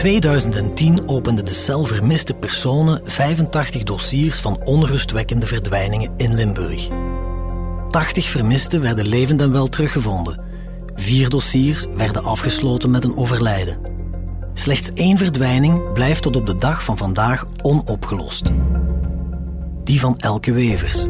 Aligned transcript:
2010 0.00 1.08
opende 1.08 1.42
de 1.42 1.54
cel 1.54 1.84
vermiste 1.84 2.34
personen 2.34 3.00
85 3.04 3.82
dossiers 3.82 4.40
van 4.40 4.60
onrustwekkende 4.64 5.46
verdwijningen 5.46 6.12
in 6.16 6.34
Limburg. 6.34 6.88
80 7.90 8.28
vermisten 8.28 8.80
werden 8.80 9.06
levend 9.06 9.40
en 9.40 9.52
wel 9.52 9.68
teruggevonden. 9.68 10.40
Vier 10.94 11.28
dossiers 11.28 11.86
werden 11.94 12.24
afgesloten 12.24 12.90
met 12.90 13.04
een 13.04 13.16
overlijden. 13.16 13.78
Slechts 14.54 14.92
één 14.92 15.18
verdwijning 15.18 15.92
blijft 15.92 16.22
tot 16.22 16.36
op 16.36 16.46
de 16.46 16.58
dag 16.58 16.84
van 16.84 16.96
vandaag 16.96 17.46
onopgelost. 17.62 18.50
Die 19.84 20.00
van 20.00 20.16
Elke 20.16 20.52
Wevers. 20.52 21.06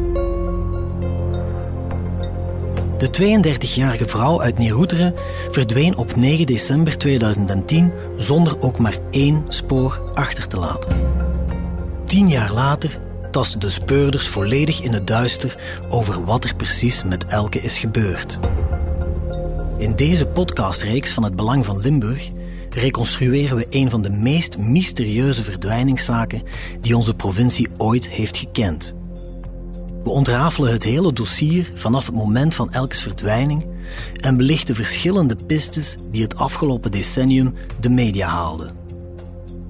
De 3.01 3.39
32-jarige 3.39 4.07
vrouw 4.07 4.41
uit 4.41 4.57
Neeroeteren 4.57 5.13
verdween 5.51 5.97
op 5.97 6.15
9 6.15 6.45
december 6.45 6.97
2010 6.97 7.91
zonder 8.17 8.61
ook 8.61 8.79
maar 8.79 8.97
één 9.11 9.45
spoor 9.49 10.11
achter 10.13 10.47
te 10.47 10.59
laten. 10.59 10.91
Tien 12.05 12.29
jaar 12.29 12.53
later 12.53 12.99
tasten 13.31 13.59
de 13.59 13.69
speurders 13.69 14.27
volledig 14.27 14.81
in 14.81 14.93
het 14.93 15.07
duister 15.07 15.55
over 15.89 16.25
wat 16.25 16.43
er 16.43 16.55
precies 16.55 17.03
met 17.03 17.25
Elke 17.25 17.59
is 17.59 17.77
gebeurd. 17.77 18.39
In 19.77 19.95
deze 19.95 20.25
podcastreeks 20.25 21.11
van 21.11 21.23
het 21.23 21.35
Belang 21.35 21.65
van 21.65 21.81
Limburg 21.81 22.31
reconstrueren 22.69 23.57
we 23.57 23.67
een 23.69 23.89
van 23.89 24.01
de 24.01 24.11
meest 24.11 24.57
mysterieuze 24.57 25.43
verdwijningszaken 25.43 26.43
die 26.81 26.95
onze 26.95 27.15
provincie 27.15 27.67
ooit 27.77 28.09
heeft 28.09 28.37
gekend. 28.37 28.93
We 30.03 30.09
ontrafelen 30.09 30.71
het 30.71 30.83
hele 30.83 31.13
dossier 31.13 31.71
vanaf 31.75 32.05
het 32.05 32.15
moment 32.15 32.55
van 32.55 32.71
Elkes 32.71 33.01
verdwijning 33.01 33.65
en 34.19 34.37
belichten 34.37 34.75
verschillende 34.75 35.35
pistes 35.35 35.97
die 36.11 36.21
het 36.21 36.35
afgelopen 36.35 36.91
decennium 36.91 37.53
de 37.79 37.89
media 37.89 38.27
haalden. 38.27 38.71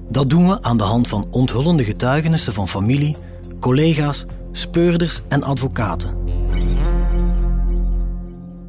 Dat 0.08 0.30
doen 0.30 0.48
we 0.48 0.62
aan 0.62 0.76
de 0.76 0.82
hand 0.82 1.08
van 1.08 1.26
onthullende 1.30 1.84
getuigenissen 1.84 2.52
van 2.52 2.68
familie, 2.68 3.16
collega's, 3.60 4.26
speurders 4.52 5.20
en 5.28 5.42
advocaten. 5.42 6.14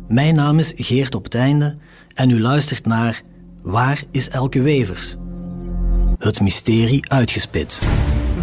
Mijn 0.08 0.36
naam 0.36 0.60
is 0.60 0.74
Geert 0.76 1.16
op 1.16 1.24
het 1.24 1.36
einde 1.36 1.78
en 2.14 2.30
u 2.30 2.42
luistert 2.42 2.86
naar 2.86 3.22
Waar 3.62 4.04
is 4.12 4.30
Elke 4.30 4.62
Wevers? 4.62 5.16
Het 6.18 6.42
mysterie 6.42 7.12
uitgespit. 7.12 7.80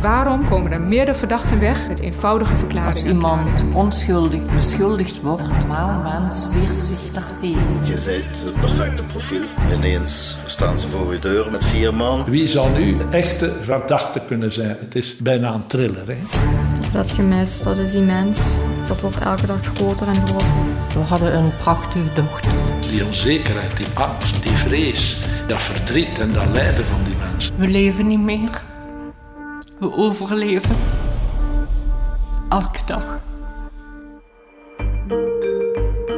Waarom 0.00 0.48
komen 0.48 0.72
er 0.72 0.80
meerdere 0.80 1.18
verdachten 1.18 1.60
weg 1.60 1.88
met 1.88 2.00
eenvoudige 2.00 2.56
verklaringen? 2.56 2.94
Als 2.94 3.04
iemand 3.04 3.64
onschuldig 3.72 4.54
beschuldigd 4.54 5.20
wordt, 5.20 5.48
normaal 5.48 6.02
mens 6.02 6.46
weert 6.54 6.84
zich 6.84 7.12
daartegen. 7.12 7.60
Je 7.84 8.02
bent 8.04 8.40
het 8.44 8.60
perfecte 8.60 9.02
profiel. 9.02 9.42
Ineens 9.78 10.38
staan 10.44 10.78
ze 10.78 10.88
voor 10.88 11.12
je 11.12 11.18
deur 11.18 11.50
met 11.50 11.64
vier 11.64 11.94
man. 11.94 12.24
Wie 12.24 12.48
zou 12.48 12.78
nu 12.78 12.96
de 12.96 13.04
echte 13.10 13.56
verdachte 13.60 14.20
kunnen 14.26 14.52
zijn? 14.52 14.76
Het 14.80 14.94
is 14.94 15.16
bijna 15.16 15.54
een 15.54 15.66
thriller. 15.66 16.06
Hè? 16.06 16.16
Dat 16.92 17.10
gemis, 17.10 17.62
dat 17.62 17.78
is 17.78 17.94
immens. 17.94 18.56
Dat 18.88 19.00
wordt 19.00 19.18
elke 19.18 19.46
dag 19.46 19.64
groter 19.74 20.08
en 20.08 20.26
groter. 20.26 20.54
We 20.94 21.00
hadden 21.00 21.36
een 21.36 21.56
prachtige 21.56 22.12
dochter. 22.14 22.52
Die 22.90 23.04
onzekerheid, 23.04 23.76
die 23.76 23.86
angst, 23.94 24.42
die 24.42 24.56
vrees, 24.56 25.18
dat 25.46 25.60
verdriet 25.60 26.18
en 26.18 26.32
dat 26.32 26.46
lijden 26.52 26.84
van 26.84 27.00
die 27.04 27.14
mensen. 27.30 27.54
We 27.56 27.68
leven 27.68 28.06
niet 28.06 28.20
meer. 28.20 28.68
We 29.80 29.92
overleven. 29.92 30.76
Elke 32.48 32.80
dag. 32.86 33.20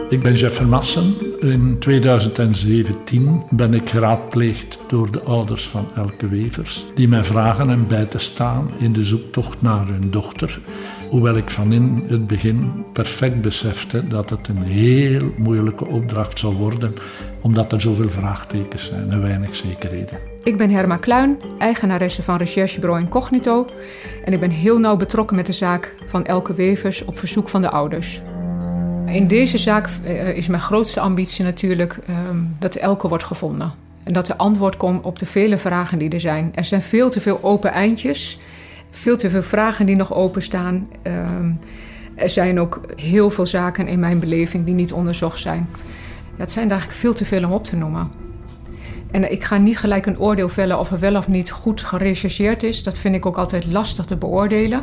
Ik 0.08 0.22
ben 0.22 0.34
Jeff 0.34 0.56
Vermassen. 0.56 1.14
In 1.43 1.79
2017 1.79 3.43
ben 3.51 3.75
ik 3.75 3.89
geraadpleegd 3.89 4.79
door 4.89 5.11
de 5.11 5.23
ouders 5.23 5.69
van 5.69 5.86
Elke 5.97 6.29
Wevers, 6.29 6.86
die 6.95 7.08
mij 7.08 7.25
vragen 7.25 7.69
hem 7.69 7.86
bij 7.86 8.05
te 8.05 8.19
staan 8.19 8.70
in 8.79 8.92
de 8.92 9.05
zoektocht 9.05 9.63
naar 9.63 9.86
hun 9.86 10.11
dochter. 10.11 10.61
Hoewel 11.08 11.36
ik 11.36 11.51
van 11.51 11.73
in 11.73 12.05
het 12.07 12.27
begin 12.27 12.85
perfect 12.92 13.41
besefte 13.41 14.08
dat 14.08 14.31
het 14.31 14.48
een 14.48 14.63
heel 14.63 15.33
moeilijke 15.36 15.86
opdracht 15.86 16.39
zou 16.39 16.55
worden, 16.55 16.95
omdat 17.41 17.73
er 17.73 17.81
zoveel 17.81 18.11
vraagtekens 18.11 18.85
zijn 18.85 19.11
en 19.11 19.23
weinig 19.23 19.55
zekerheden. 19.55 20.19
Ik 20.42 20.57
ben 20.57 20.70
Herma 20.70 20.97
Kluin, 20.97 21.39
eigenaresse 21.58 22.23
van 22.23 22.36
recherchebureau 22.36 23.01
Incognito. 23.01 23.67
En 24.25 24.33
ik 24.33 24.41
ben 24.41 24.51
heel 24.51 24.79
nauw 24.79 24.97
betrokken 24.97 25.36
met 25.36 25.47
de 25.47 25.52
zaak 25.52 25.95
van 26.07 26.25
Elke 26.25 26.55
Wevers 26.55 27.05
op 27.05 27.19
verzoek 27.19 27.48
van 27.48 27.63
de 27.63 27.70
ouders. 27.70 28.23
In 29.12 29.27
deze 29.27 29.58
zaak 29.58 29.89
uh, 30.05 30.36
is 30.36 30.46
mijn 30.46 30.62
grootste 30.62 31.00
ambitie 31.00 31.45
natuurlijk 31.45 31.98
uh, 32.11 32.17
dat 32.58 32.74
Elke 32.74 33.08
wordt 33.08 33.24
gevonden. 33.24 33.73
En 34.02 34.12
dat 34.12 34.28
er 34.28 34.36
antwoord 34.36 34.77
komt 34.77 35.05
op 35.05 35.18
de 35.18 35.27
vele 35.27 35.58
vragen 35.58 35.98
die 35.98 36.11
er 36.11 36.20
zijn. 36.20 36.50
Er 36.55 36.64
zijn 36.64 36.83
veel 36.83 37.11
te 37.11 37.20
veel 37.20 37.39
open 37.42 37.72
eindjes, 37.72 38.39
veel 38.90 39.17
te 39.17 39.30
veel 39.30 39.42
vragen 39.42 39.86
die 39.86 39.96
nog 39.96 40.14
openstaan. 40.14 40.89
Uh, 41.02 41.28
er 42.14 42.30
zijn 42.30 42.61
ook 42.61 42.80
heel 42.96 43.30
veel 43.30 43.46
zaken 43.46 43.86
in 43.86 43.98
mijn 43.98 44.18
beleving 44.18 44.64
die 44.64 44.74
niet 44.74 44.92
onderzocht 44.92 45.40
zijn. 45.40 45.68
Dat 46.36 46.51
zijn 46.51 46.70
eigenlijk 46.70 47.01
veel 47.01 47.14
te 47.14 47.24
veel 47.24 47.45
om 47.45 47.52
op 47.52 47.64
te 47.64 47.77
noemen. 47.77 48.11
En 49.11 49.33
ik 49.33 49.45
ga 49.45 49.56
niet 49.56 49.78
gelijk 49.78 50.06
een 50.06 50.18
oordeel 50.18 50.48
vellen 50.48 50.78
of 50.78 50.90
er 50.90 51.01
wel 51.01 51.17
of 51.17 51.28
niet 51.28 51.51
goed 51.51 51.80
gerechercheerd 51.80 52.62
is. 52.62 52.83
Dat 52.83 52.98
vind 52.98 53.14
ik 53.14 53.27
ook 53.27 53.39
altijd 53.39 53.67
lastig 53.67 54.05
te 54.05 54.17
beoordelen. 54.17 54.83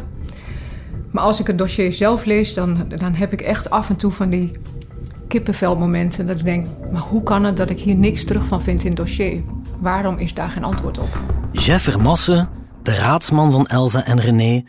Maar 1.12 1.24
als 1.24 1.40
ik 1.40 1.48
het 1.48 1.58
dossier 1.58 1.94
zelf 1.94 2.26
lees, 2.26 2.54
dan, 2.54 2.86
dan 2.98 3.14
heb 3.14 3.34
ik 3.34 3.42
echt 3.42 3.70
af 3.70 3.90
en 3.90 3.96
toe 3.96 4.12
van 4.12 4.30
die 4.30 4.52
kippenvelmomenten. 5.28 6.28
Dat 6.28 6.40
ik 6.40 6.46
denk, 6.46 6.68
maar 6.92 7.02
hoe 7.02 7.24
kan 7.24 7.44
het 7.44 7.58
dat 7.58 7.70
ik 7.70 7.80
hier 7.80 7.96
niks 7.96 8.24
terug 8.24 8.46
van 8.46 8.62
vind 8.62 8.82
in 8.82 8.88
het 8.88 8.98
dossier? 8.98 9.42
Waarom 9.80 10.18
is 10.18 10.34
daar 10.34 10.50
geen 10.50 10.64
antwoord 10.64 10.98
op? 10.98 11.20
Jeff 11.52 11.84
Vermassen, 11.84 12.50
de 12.84 12.96
raadsman 12.96 13.52
van 13.52 13.68
Elsa 13.68 14.06
en 14.06 14.20
René... 14.20 14.64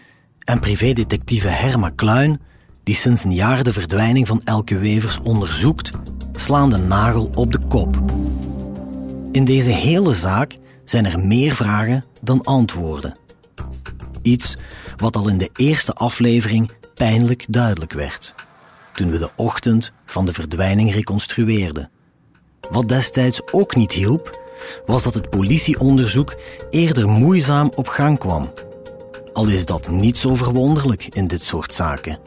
en 0.44 0.60
privédetectieve 0.60 1.48
Herma 1.48 1.90
Kluin... 1.94 2.40
die 2.82 2.94
sinds 2.94 3.24
een 3.24 3.32
jaar 3.32 3.62
de 3.62 3.72
verdwijning 3.72 4.26
van 4.26 4.40
Elke 4.44 4.78
Wevers 4.78 5.20
onderzoekt... 5.20 5.90
slaan 6.32 6.70
de 6.70 6.78
nagel 6.78 7.30
op 7.34 7.52
de 7.52 7.60
kop. 7.68 8.02
In 9.32 9.44
deze 9.44 9.70
hele 9.70 10.12
zaak 10.12 10.58
zijn 10.84 11.06
er 11.06 11.18
meer 11.18 11.54
vragen 11.54 12.04
dan 12.20 12.44
antwoorden. 12.44 13.16
Iets 14.22 14.56
wat 15.00 15.16
al 15.16 15.28
in 15.28 15.38
de 15.38 15.50
eerste 15.56 15.92
aflevering 15.92 16.70
pijnlijk 16.94 17.44
duidelijk 17.48 17.92
werd, 17.92 18.34
toen 18.94 19.10
we 19.10 19.18
de 19.18 19.30
ochtend 19.36 19.92
van 20.06 20.24
de 20.24 20.32
verdwijning 20.32 20.92
reconstrueerden. 20.92 21.90
Wat 22.70 22.88
destijds 22.88 23.52
ook 23.52 23.76
niet 23.76 23.92
hielp, 23.92 24.40
was 24.86 25.02
dat 25.02 25.14
het 25.14 25.30
politieonderzoek 25.30 26.36
eerder 26.70 27.08
moeizaam 27.08 27.72
op 27.74 27.88
gang 27.88 28.18
kwam. 28.18 28.52
Al 29.32 29.48
is 29.48 29.66
dat 29.66 29.90
niet 29.90 30.18
zo 30.18 30.34
verwonderlijk 30.34 31.04
in 31.04 31.26
dit 31.26 31.42
soort 31.42 31.74
zaken, 31.74 32.18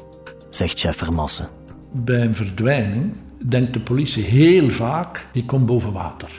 zegt 0.49 0.79
chef 0.79 0.97
Vermassen. 0.97 1.49
Bij 1.91 2.21
een 2.21 2.35
verdwijning 2.35 3.13
denkt 3.47 3.73
de 3.73 3.79
politie 3.79 4.23
heel 4.23 4.69
vaak: 4.69 5.25
die 5.31 5.45
komt 5.45 5.65
boven 5.65 5.93
water. 5.93 6.29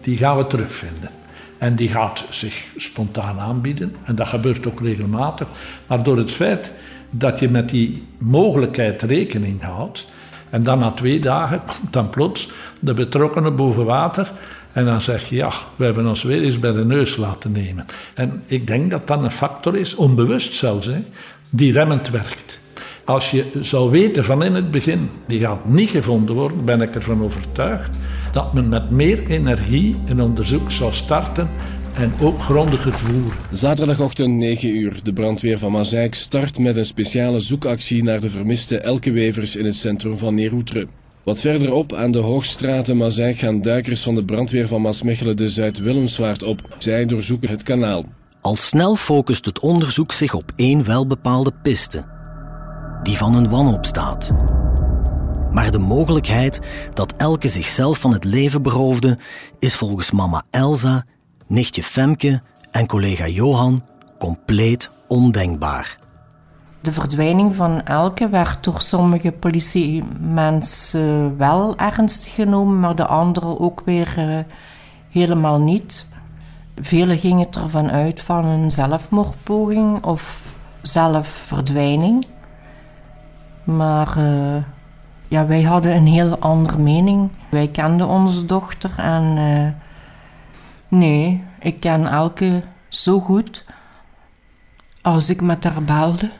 Die 0.00 0.16
gaan 0.16 0.36
we 0.36 0.46
terugvinden. 0.46 1.10
En 1.58 1.74
die 1.74 1.88
gaat 1.88 2.26
zich 2.30 2.64
spontaan 2.76 3.38
aanbieden. 3.38 3.96
En 4.04 4.14
dat 4.14 4.28
gebeurt 4.28 4.66
ook 4.66 4.80
regelmatig. 4.80 5.48
Maar 5.86 6.02
door 6.02 6.18
het 6.18 6.32
feit 6.32 6.72
dat 7.10 7.38
je 7.38 7.48
met 7.48 7.68
die 7.68 8.04
mogelijkheid 8.18 9.02
rekening 9.02 9.62
houdt. 9.62 10.08
En 10.50 10.62
dan 10.62 10.78
na 10.78 10.90
twee 10.90 11.20
dagen 11.20 11.62
komt 11.64 11.92
dan 11.92 12.10
plots 12.10 12.50
de 12.80 12.94
betrokkenen 12.94 13.56
boven 13.56 13.84
water. 13.84 14.32
En 14.72 14.84
dan 14.84 15.00
zeg 15.00 15.28
je, 15.28 15.36
ja, 15.36 15.50
we 15.76 15.84
hebben 15.84 16.06
ons 16.06 16.22
weer 16.22 16.42
eens 16.42 16.58
bij 16.58 16.72
de 16.72 16.84
neus 16.84 17.16
laten 17.16 17.52
nemen. 17.52 17.86
En 18.14 18.42
ik 18.46 18.66
denk 18.66 18.90
dat 18.90 19.06
dat 19.06 19.22
een 19.22 19.30
factor 19.30 19.76
is, 19.76 19.94
onbewust 19.94 20.54
zelfs, 20.54 20.86
hè, 20.86 21.04
die 21.50 21.72
remmend 21.72 22.10
werkt. 22.10 22.60
Als 23.04 23.30
je 23.30 23.44
zou 23.60 23.90
weten 23.90 24.24
van 24.24 24.42
in 24.42 24.54
het 24.54 24.70
begin, 24.70 25.10
die 25.26 25.40
gaat 25.40 25.68
niet 25.68 25.90
gevonden 25.90 26.34
worden, 26.34 26.64
ben 26.64 26.80
ik 26.80 26.94
ervan 26.94 27.22
overtuigd 27.22 27.96
dat 28.36 28.52
men 28.52 28.68
met 28.68 28.90
meer 28.90 29.26
energie 29.26 29.96
een 30.06 30.20
onderzoek 30.20 30.70
zou 30.70 30.92
starten 30.92 31.50
en 31.94 32.12
ook 32.20 32.40
grondiger 32.40 32.92
voeren. 32.92 33.32
Zaterdagochtend 33.50 34.34
9 34.34 34.76
uur. 34.76 35.00
De 35.02 35.12
brandweer 35.12 35.58
van 35.58 35.72
Mazeik 35.72 36.14
start 36.14 36.58
met 36.58 36.76
een 36.76 36.84
speciale 36.84 37.40
zoekactie 37.40 38.02
naar 38.02 38.20
de 38.20 38.30
vermiste 38.30 38.78
Elke 38.78 39.10
Wevers 39.10 39.56
in 39.56 39.64
het 39.64 39.74
centrum 39.76 40.18
van 40.18 40.34
Neeroetre. 40.34 40.86
Wat 41.22 41.40
verderop 41.40 41.92
aan 41.92 42.10
de 42.10 42.18
Hoogstraat 42.18 42.88
in 42.88 43.34
gaan 43.34 43.60
duikers 43.60 44.02
van 44.02 44.14
de 44.14 44.24
brandweer 44.24 44.68
van 44.68 44.80
Maasmechelen 44.80 45.36
de 45.36 45.48
Zuid-Willemsvaart 45.48 46.42
op. 46.42 46.76
Zij 46.78 47.06
doorzoeken 47.06 47.48
het 47.48 47.62
kanaal. 47.62 48.04
Al 48.40 48.56
snel 48.56 48.96
focust 48.96 49.44
het 49.44 49.60
onderzoek 49.60 50.12
zich 50.12 50.34
op 50.34 50.52
één 50.56 50.84
welbepaalde 50.84 51.52
piste. 51.62 52.04
Die 53.02 53.16
van 53.16 53.34
een 53.34 53.50
wanhoopstaat. 53.50 54.34
Maar 55.56 55.70
de 55.70 55.78
mogelijkheid 55.78 56.60
dat 56.94 57.16
Elke 57.16 57.48
zichzelf 57.48 57.98
van 57.98 58.12
het 58.12 58.24
leven 58.24 58.62
beroofde, 58.62 59.18
is 59.58 59.76
volgens 59.76 60.10
mama 60.10 60.42
Elsa, 60.50 61.04
nichtje 61.46 61.82
Femke 61.82 62.40
en 62.70 62.86
collega 62.86 63.26
Johan 63.26 63.82
compleet 64.18 64.90
ondenkbaar. 65.08 65.96
De 66.80 66.92
verdwijning 66.92 67.54
van 67.54 67.82
Elke 67.82 68.28
werd 68.28 68.64
door 68.64 68.80
sommige 68.80 69.32
politiemensen 69.32 71.36
wel 71.36 71.76
ernstig 71.76 72.34
genomen, 72.34 72.80
maar 72.80 72.96
de 72.96 73.06
anderen 73.06 73.60
ook 73.60 73.82
weer 73.84 74.14
uh, 74.18 74.38
helemaal 75.10 75.58
niet. 75.58 76.06
Velen 76.80 77.18
gingen 77.18 77.48
ervan 77.50 77.90
uit 77.90 78.20
van 78.20 78.44
een 78.44 78.72
zelfmoordpoging 78.72 80.04
of 80.04 80.54
zelfverdwijning. 80.82 82.26
Maar 83.64 84.18
uh, 84.18 84.56
ja, 85.28 85.46
wij 85.46 85.62
hadden 85.62 85.94
een 85.94 86.06
heel 86.06 86.38
andere 86.38 86.78
mening. 86.78 87.30
Wij 87.50 87.68
kenden 87.68 88.06
onze 88.06 88.44
dochter 88.44 88.98
en 88.98 89.36
uh, 89.36 89.68
nee, 90.98 91.44
ik 91.60 91.80
ken 91.80 92.06
Elke 92.06 92.62
zo 92.88 93.20
goed 93.20 93.64
als 95.02 95.30
ik 95.30 95.40
met 95.40 95.64
haar 95.64 95.82
belde. 95.82 96.30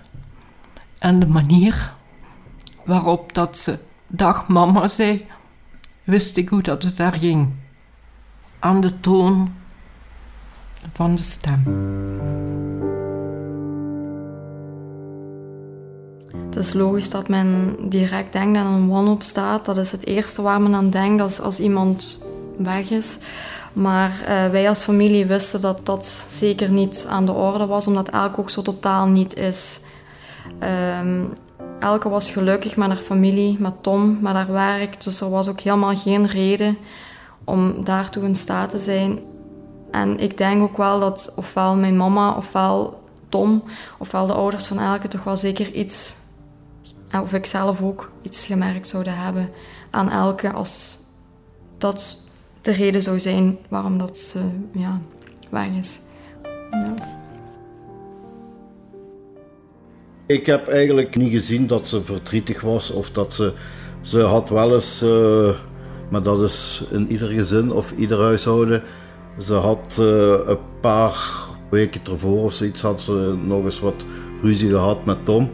En 0.99 1.19
de 1.19 1.27
manier 1.27 1.95
waarop 2.85 3.35
dat 3.35 3.59
ze 3.59 3.79
dag 4.07 4.49
mama 4.49 4.89
zei, 4.89 5.27
wist 6.05 6.37
ik 6.37 6.49
hoe 6.49 6.63
dat 6.63 6.83
het 6.83 6.97
daar 6.97 7.13
ging. 7.13 7.53
Aan 8.59 8.81
de 8.81 9.01
toon 9.01 9.55
van 10.89 11.15
de 11.15 11.23
stem. 11.23 11.63
Het 16.57 16.65
is 16.65 16.73
logisch 16.73 17.11
dat 17.11 17.29
men 17.29 17.77
direct 17.89 18.33
denkt 18.33 18.59
aan 18.59 18.67
een 18.67 18.89
wanhoop 18.89 19.23
staat. 19.23 19.65
Dat 19.65 19.77
is 19.77 19.93
het 19.93 20.07
eerste 20.07 20.43
waar 20.43 20.61
men 20.61 20.75
aan 20.75 20.91
denkt 20.91 21.23
als, 21.23 21.41
als 21.41 21.61
iemand 21.61 22.25
weg 22.57 22.91
is. 22.91 23.19
Maar 23.73 24.11
uh, 24.11 24.27
wij 24.51 24.69
als 24.69 24.83
familie 24.83 25.27
wisten 25.27 25.61
dat 25.61 25.87
dat 25.87 26.07
zeker 26.29 26.71
niet 26.71 27.07
aan 27.09 27.27
de 27.27 27.33
orde 27.33 27.67
was, 27.67 27.87
omdat 27.87 28.09
Elke 28.09 28.41
ook 28.41 28.51
zo 28.51 28.63
totaal 28.63 29.07
niet 29.07 29.37
is. 29.37 29.81
Um, 31.01 31.33
Elke 31.81 32.09
was 32.09 32.31
gelukkig 32.31 32.77
met 32.77 32.89
haar 32.89 32.97
familie, 32.97 33.57
met 33.59 33.83
Tom, 33.83 34.19
met 34.21 34.33
haar 34.33 34.53
werk. 34.53 35.05
Dus 35.05 35.21
er 35.21 35.31
was 35.31 35.49
ook 35.49 35.61
helemaal 35.61 35.97
geen 35.97 36.27
reden 36.27 36.79
om 37.45 37.85
daartoe 37.85 38.25
in 38.25 38.37
staat 38.37 38.71
te 38.71 38.79
zijn. 38.79 39.19
En 39.91 40.19
ik 40.19 40.37
denk 40.37 40.63
ook 40.63 40.77
wel 40.77 41.01
dat 41.01 41.33
ofwel 41.37 41.77
mijn 41.77 41.97
mama, 41.97 42.37
ofwel 42.37 43.03
Tom, 43.29 43.63
ofwel 43.99 44.27
de 44.27 44.33
ouders 44.33 44.67
van 44.67 44.79
Elke 44.79 45.09
toch 45.09 45.25
wel 45.25 45.37
zeker 45.37 45.73
iets, 45.73 46.15
of 47.13 47.33
ik 47.33 47.47
zelf 47.47 47.83
ook, 47.83 48.11
iets 48.23 48.47
gemerkt 48.47 48.89
zouden 48.89 49.19
hebben 49.19 49.51
aan 49.91 50.11
Elke 50.11 50.53
als 50.53 50.99
dat 51.79 52.31
de 52.61 52.73
reden 52.73 53.03
zou 53.03 53.19
zijn 53.19 53.59
waarom 53.69 53.99
dat 53.99 54.19
ze 54.19 54.41
ja, 54.73 55.01
weg 55.51 55.69
is. 55.81 56.01
Ik 60.27 60.47
heb 60.47 60.69
eigenlijk 60.69 61.17
niet 61.17 61.33
gezien 61.33 61.67
dat 61.67 61.89
ze 61.89 62.03
verdrietig 62.03 62.61
was 62.61 62.91
of 62.91 63.11
dat 63.11 63.35
ze. 63.35 63.53
Ze 64.01 64.21
had 64.21 64.49
wel 64.49 64.75
eens, 64.75 65.03
uh, 65.03 65.51
maar 66.11 66.23
dat 66.23 66.41
is 66.41 66.85
in 66.91 67.11
ieder 67.11 67.29
gezin 67.29 67.73
of 67.73 67.93
ieder 67.93 68.21
huishouden. 68.21 68.83
Ze 69.39 69.55
had 69.55 69.97
uh, 70.01 70.07
een 70.47 70.59
paar 70.81 71.47
weken 71.71 72.01
ervoor 72.11 72.43
of 72.43 72.53
zoiets 72.53 72.83
had 72.83 73.01
ze 73.01 73.39
nog 73.45 73.65
eens 73.65 73.81
wat 73.81 74.05
ruzie 74.43 74.71
gehad 74.71 75.05
met 75.05 75.25
Tom. 75.25 75.51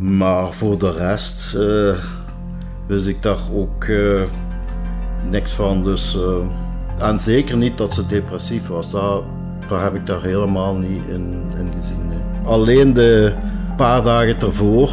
Maar 0.00 0.52
voor 0.52 0.78
de 0.78 0.90
rest 0.90 1.54
uh, 1.54 1.94
wist 2.86 3.06
ik 3.06 3.22
daar 3.22 3.38
ook 3.52 3.86
niks 5.30 5.52
van. 5.52 5.82
Dus, 5.82 6.18
en 6.98 7.20
zeker 7.20 7.56
niet 7.56 7.78
dat 7.78 7.94
ze 7.94 8.06
depressief 8.06 8.66
was. 8.66 8.90
Daar, 8.90 9.20
daar 9.68 9.82
heb 9.82 9.94
ik 9.94 10.06
daar 10.06 10.22
helemaal 10.22 10.74
niet 10.74 11.02
in, 11.08 11.42
in 11.56 11.72
gezien. 11.74 12.12
Alleen 12.44 12.92
de 12.92 13.34
paar 13.76 14.02
dagen 14.02 14.40
ervoor, 14.40 14.90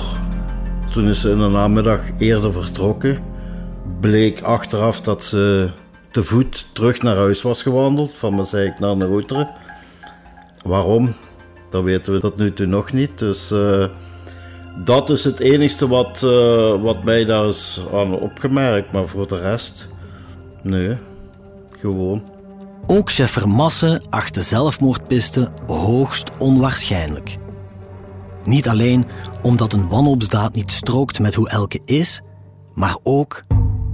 toen 0.92 1.07
is 1.07 1.21
ze 1.21 1.30
in 1.30 1.38
de 1.38 1.48
namiddag 1.48 2.01
eerder 2.18 2.54
vertrokken, 2.54 3.19
bleek 4.00 4.42
achteraf 4.42 5.01
dat 5.01 5.24
ze 5.24 5.69
te 6.12 6.24
voet 6.24 6.68
terug 6.74 7.01
naar 7.01 7.15
huis 7.15 7.42
was 7.42 7.62
gewandeld, 7.62 8.18
van 8.18 8.33
Mazeik 8.33 8.80
naar 8.80 8.98
Neroeteren. 8.98 9.50
Waarom? 10.65 11.13
Dat 11.69 11.83
weten 11.83 12.13
we 12.13 12.19
tot 12.19 12.38
nu 12.38 12.54
toe 12.54 12.65
nog 12.65 12.92
niet. 12.94 13.19
Dus 13.19 13.51
uh, 13.51 13.86
dat 14.83 15.09
is 15.09 15.24
het 15.24 15.39
enigste 15.39 15.88
wat, 15.88 16.21
uh, 16.25 16.81
wat 16.81 17.03
mij 17.03 17.25
daar 17.25 17.47
is 17.47 17.81
aan 17.94 18.19
opgemerkt. 18.19 18.91
Maar 18.91 19.07
voor 19.07 19.27
de 19.27 19.39
rest, 19.39 19.89
nee, 20.63 20.97
gewoon. 21.79 22.24
Ook 22.88 23.12
chef 23.12 23.31
Vermassen 23.31 24.01
acht 24.09 24.33
de 24.33 24.41
zelfmoordpiste 24.41 25.51
hoogst 25.65 26.38
onwaarschijnlijk. 26.38 27.38
Niet 28.44 28.68
alleen 28.68 29.06
omdat 29.41 29.74
een 29.74 29.88
wanhoopsdaad 29.88 30.56
niet 30.56 30.71
strookt 30.71 31.19
met 31.19 31.33
hoe 31.33 31.50
elke 31.50 31.80
is, 31.85 32.21
maar 32.73 32.97
ook 33.03 33.44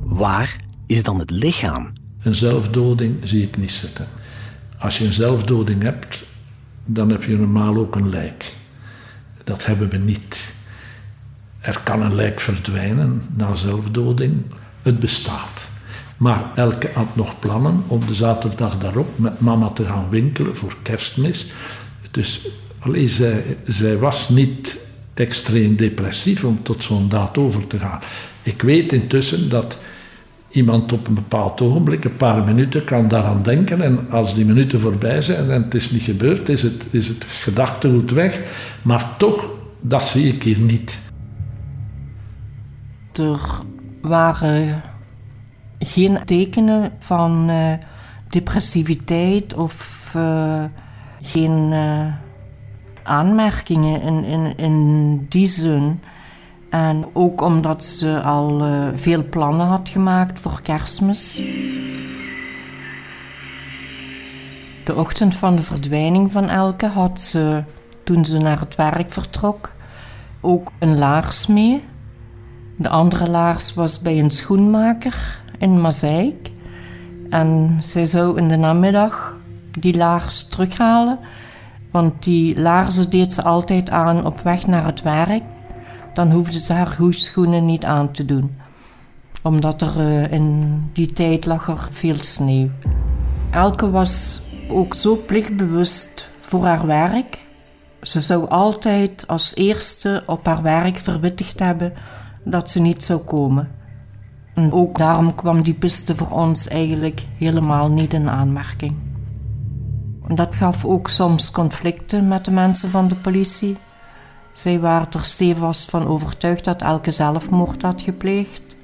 waar 0.04 0.60
is 0.88 1.04
dan 1.04 1.20
het 1.20 1.32
lichaam? 1.32 1.94
Een 2.24 2.36
zelfdoding 2.36 3.20
zie 3.24 3.44
ik 3.44 3.58
niet 3.58 3.72
zitten. 3.72 4.08
Als 4.80 4.98
je 4.98 5.06
een 5.06 5.14
zelfdoding 5.14 5.82
hebt, 5.82 6.24
dan 6.86 7.10
heb 7.10 7.24
je 7.24 7.38
normaal 7.38 7.78
ook 7.78 7.96
een 7.96 8.10
lijk. 8.10 8.54
Dat 9.44 9.66
hebben 9.66 9.90
we 9.90 9.98
niet. 9.98 10.53
Er 11.64 11.82
kan 11.84 12.02
een 12.02 12.16
lijk 12.16 12.40
verdwijnen 12.40 13.22
na 13.36 13.54
zelfdoding. 13.54 14.34
Het 14.82 15.00
bestaat. 15.00 15.70
Maar 16.18 16.52
Elke 16.56 16.90
had 16.94 17.16
nog 17.16 17.40
plannen 17.40 17.84
om 17.88 18.06
de 18.06 18.14
zaterdag 18.14 18.78
daarop 18.78 19.20
met 19.20 19.40
mama 19.40 19.70
te 19.70 19.86
gaan 19.86 20.10
winkelen 20.10 20.58
voor 20.58 20.76
kerstmis. 20.82 21.52
Dus 22.12 22.48
allee, 22.80 23.08
zij, 23.08 23.44
zij 23.66 23.98
was 23.98 24.30
niet 24.30 24.78
extreem 25.14 25.76
depressief 25.76 26.44
om 26.44 26.64
tot 26.64 26.84
zo'n 26.84 27.10
daad 27.10 27.38
over 27.38 27.68
te 27.68 27.80
gaan. 27.80 28.00
Ik 28.42 28.62
weet 28.62 28.94
intussen 28.94 29.50
dat 29.50 29.78
iemand 30.50 30.92
op 30.92 31.08
een 31.08 31.14
bepaald 31.14 31.62
ogenblik, 31.62 32.04
een 32.04 32.18
paar 32.18 32.44
minuten, 32.44 32.84
kan 32.84 33.08
daaraan 33.08 33.44
denken. 33.44 33.82
En 33.82 34.10
als 34.10 34.36
die 34.36 34.46
minuten 34.46 34.80
voorbij 34.80 35.22
zijn 35.22 35.52
en 35.52 35.64
het 35.64 35.74
is 35.74 35.92
niet 35.92 36.02
gebeurd, 36.02 36.50
is 36.50 36.64
het, 36.64 36.88
is 36.92 37.08
het 37.08 37.26
gedachtegoed 37.26 38.12
weg. 38.12 38.40
Maar 38.82 39.18
toch, 39.18 39.52
dat 39.82 40.06
zie 40.06 40.34
ik 40.34 40.44
hier 40.44 40.60
niet. 40.60 41.02
Er 43.18 43.62
waren 44.02 44.82
geen 45.80 46.26
tekenen 46.26 46.92
van 47.00 47.50
uh, 47.50 47.74
depressiviteit 48.28 49.54
of 49.54 50.14
uh, 50.18 50.64
geen 51.22 51.72
uh, 51.72 52.06
aanmerkingen 53.04 54.02
in, 54.02 54.24
in, 54.24 54.58
in 54.58 55.26
die 55.30 55.48
zin. 55.48 56.02
En 56.70 57.06
ook 57.14 57.42
omdat 57.42 57.84
ze 57.84 58.22
al 58.22 58.62
veel 58.96 59.24
plannen 59.30 59.68
had 59.68 59.90
gemaakt 59.90 60.40
voor 60.40 60.62
kerstmis. 60.62 61.42
De 64.84 64.96
ochtend 64.96 65.36
van 65.36 65.56
de 65.56 65.64
verdwijning 65.64 66.32
van 66.32 66.50
Elke 66.50 66.88
had 66.88 67.22
ze, 67.22 67.64
toen 68.04 68.26
ze 68.26 68.38
naar 68.38 68.60
het 68.60 68.76
werk 68.76 69.12
vertrok, 69.12 69.72
ook 70.42 70.72
een 70.80 70.98
laars 70.98 71.48
mee. 71.48 71.84
De 72.76 72.90
andere 72.90 73.30
laars 73.30 73.74
was 73.74 74.00
bij 74.00 74.20
een 74.20 74.30
schoenmaker 74.30 75.42
in 75.58 75.82
Mazeik. 75.82 76.52
En 77.30 77.78
zij 77.82 78.06
zou 78.06 78.38
in 78.38 78.48
de 78.48 78.56
namiddag 78.56 79.38
die 79.80 79.98
laars 79.98 80.48
terughalen. 80.48 81.20
Want 81.92 82.24
die 82.24 82.60
laarzen 82.60 83.10
deed 83.10 83.34
ze 83.34 83.44
altijd 83.44 83.90
aan 83.90 84.26
op 84.26 84.40
weg 84.40 84.68
naar 84.68 84.86
het 84.86 85.02
werk. 85.02 85.44
Dan 86.14 86.32
hoefde 86.32 86.60
ze 86.60 86.74
haar 86.74 86.98
schoenen 87.10 87.66
niet 87.66 87.86
aan 87.86 88.12
te 88.12 88.26
doen. 88.26 88.56
Omdat 89.42 89.82
er 89.82 89.94
uh, 89.98 90.32
in 90.32 90.80
die 90.94 91.14
tijd 91.14 91.46
lag 91.46 91.68
er 91.68 91.88
veel 91.92 92.24
sneeuw. 92.24 92.70
Elke 93.52 93.90
was 93.90 94.42
ook 94.68 94.96
zo 94.96 95.22
plichtbewust 95.26 96.30
voor 96.40 96.66
haar 96.66 96.86
werk. 96.86 97.46
Ze 98.02 98.22
zou 98.22 98.50
altijd 98.50 99.28
als 99.28 99.56
eerste 99.56 100.24
op 100.26 100.46
haar 100.46 100.62
werk 100.62 100.98
verwittigd 100.98 101.60
hebben 101.60 101.94
dat 102.44 102.70
ze 102.70 102.80
niet 102.80 103.04
zou 103.04 103.20
komen. 103.20 103.72
En 104.54 104.72
ook 104.72 104.98
daarom 104.98 105.36
kwam 105.36 105.62
die 105.62 105.74
piste 105.74 106.16
voor 106.16 106.32
ons 106.32 106.68
eigenlijk 106.68 107.22
helemaal 107.38 107.90
niet 107.90 108.14
in 108.14 108.30
aanmerking. 108.30 108.96
Dat 110.28 110.56
gaf 110.56 110.86
ook 110.86 111.08
soms 111.08 111.52
conflicten 111.52 112.28
met 112.28 112.46
de 112.46 112.52
mensen 112.52 112.90
van 112.90 113.08
de 113.08 113.16
politie. 113.16 113.78
Zij 114.54 114.80
waren 114.80 115.08
er 115.12 115.26
stevast 115.26 115.90
van 115.90 116.08
overtuigd 116.08 116.64
dat 116.64 116.82
elke 116.82 117.12
zelfmoord 117.12 117.82
had 117.82 118.02
gepleegd. 118.02 118.78